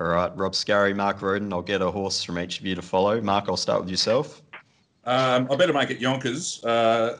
All 0.00 0.08
right, 0.08 0.36
Rob 0.36 0.54
Scurry, 0.54 0.92
Mark 0.92 1.22
Roden. 1.22 1.52
I'll 1.52 1.62
get 1.62 1.80
a 1.80 1.90
horse 1.90 2.24
from 2.24 2.38
each 2.38 2.58
of 2.58 2.66
you 2.66 2.74
to 2.74 2.82
follow. 2.82 3.20
Mark, 3.20 3.44
I'll 3.48 3.56
start 3.56 3.80
with 3.80 3.90
yourself. 3.90 4.42
Um, 5.04 5.46
I 5.50 5.56
better 5.56 5.72
make 5.72 5.90
it 5.90 6.00
Yonkers. 6.00 6.64
Uh, 6.64 7.18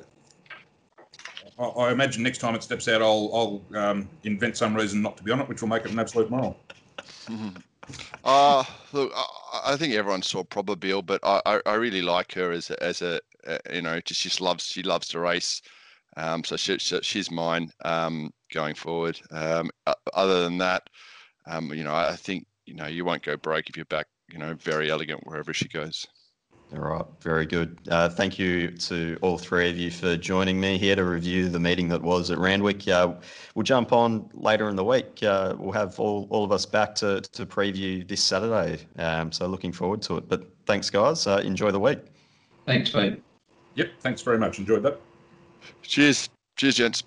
I, 1.59 1.63
I, 1.63 1.93
imagine 1.93 2.23
next 2.23 2.39
time 2.39 2.57
it 2.57 2.63
steps 2.65 2.89
out, 2.89 3.01
I'll, 3.01 3.63
I'll 3.73 3.81
um, 3.81 4.09
invent 4.25 4.57
some 4.57 4.75
reason 4.75 5.03
not 5.03 5.17
to 5.19 5.23
be 5.23 5.31
on 5.31 5.41
it, 5.41 5.49
which 5.49 5.61
will 5.61 5.69
make 5.69 5.85
it 5.85 5.93
an 5.93 5.99
absolute 5.99 6.31
moral. 6.31 6.59
Mm-hmm. 7.27 7.51
Uh, 8.23 8.65
look, 8.93 9.13
I, 9.15 9.73
I, 9.73 9.77
think 9.77 9.95
everyone 9.95 10.23
saw 10.23 10.43
Probabeel, 10.43 11.05
but 11.05 11.21
I, 11.23 11.61
I, 11.67 11.75
really 11.75 12.01
like 12.03 12.33
her 12.33 12.51
as 12.53 12.71
a, 12.71 12.83
as 12.83 13.03
a, 13.03 13.21
you 13.73 13.83
know, 13.83 14.01
just 14.01 14.21
she 14.21 14.43
loves 14.43 14.65
she 14.65 14.83
loves 14.83 15.09
to 15.09 15.21
race. 15.21 15.61
Um, 16.17 16.45
so 16.45 16.57
she, 16.57 16.79
she, 16.79 17.01
she's 17.03 17.31
mine 17.31 17.71
um, 17.85 18.31
going 18.53 18.75
forward. 18.75 19.21
Um, 19.31 19.71
other 20.15 20.45
than 20.45 20.59
that, 20.59 20.89
um, 21.47 21.73
you 21.73 21.85
know, 21.85 21.95
I 21.95 22.17
think 22.17 22.47
you 22.67 22.75
know 22.75 22.87
you 22.87 23.05
won't 23.05 23.23
go 23.23 23.37
broke 23.37 23.69
if 23.69 23.77
you're 23.77 23.85
back. 23.87 24.07
You 24.31 24.39
know, 24.39 24.55
very 24.55 24.91
elegant 24.91 25.27
wherever 25.27 25.53
she 25.53 25.69
goes. 25.69 26.07
All 26.73 26.81
right, 26.81 27.05
very 27.21 27.47
good. 27.47 27.79
Uh, 27.89 28.09
thank 28.09 28.39
you 28.39 28.71
to 28.71 29.17
all 29.23 29.39
three 29.39 29.71
of 29.71 29.79
you 29.79 29.91
for 29.91 30.17
joining 30.17 30.59
me 30.59 30.77
here 30.77 30.97
to 30.97 31.05
review 31.05 31.49
the 31.49 31.61
meeting 31.61 31.89
that 31.89 32.03
was 32.03 32.31
at 32.31 32.39
Randwick. 32.39 32.89
Uh, 32.89 33.15
we'll 33.55 33.63
jump 33.63 33.93
on 33.93 34.29
later 34.33 34.69
in 34.69 34.75
the 34.75 34.85
week. 34.85 35.23
Uh, 35.23 35.55
we'll 35.59 35.73
have 35.73 36.01
all, 36.01 36.27
all 36.31 36.43
of 36.43 36.51
us 36.51 36.67
back 36.67 36.95
to, 36.97 37.21
to 37.21 37.47
preview 37.47 38.07
this 38.09 38.25
Saturday. 38.25 38.85
Um, 38.99 39.31
so 39.31 39.47
looking 39.47 39.73
forward 39.73 40.03
to 40.03 40.17
it. 40.17 40.29
But 40.29 40.49
thanks, 40.67 40.91
guys. 40.91 41.27
Uh, 41.27 41.43
enjoy 41.45 41.71
the 41.71 41.79
week. 41.79 41.99
Thanks, 42.67 42.91
Pete. 42.91 43.23
Yep, 43.75 43.91
thanks 44.01 44.23
very 44.23 44.39
much. 44.39 44.59
Enjoyed 44.59 44.83
that. 44.83 45.01
Cheers. 45.83 46.29
Cheers, 46.57 46.75
gents. 46.77 47.03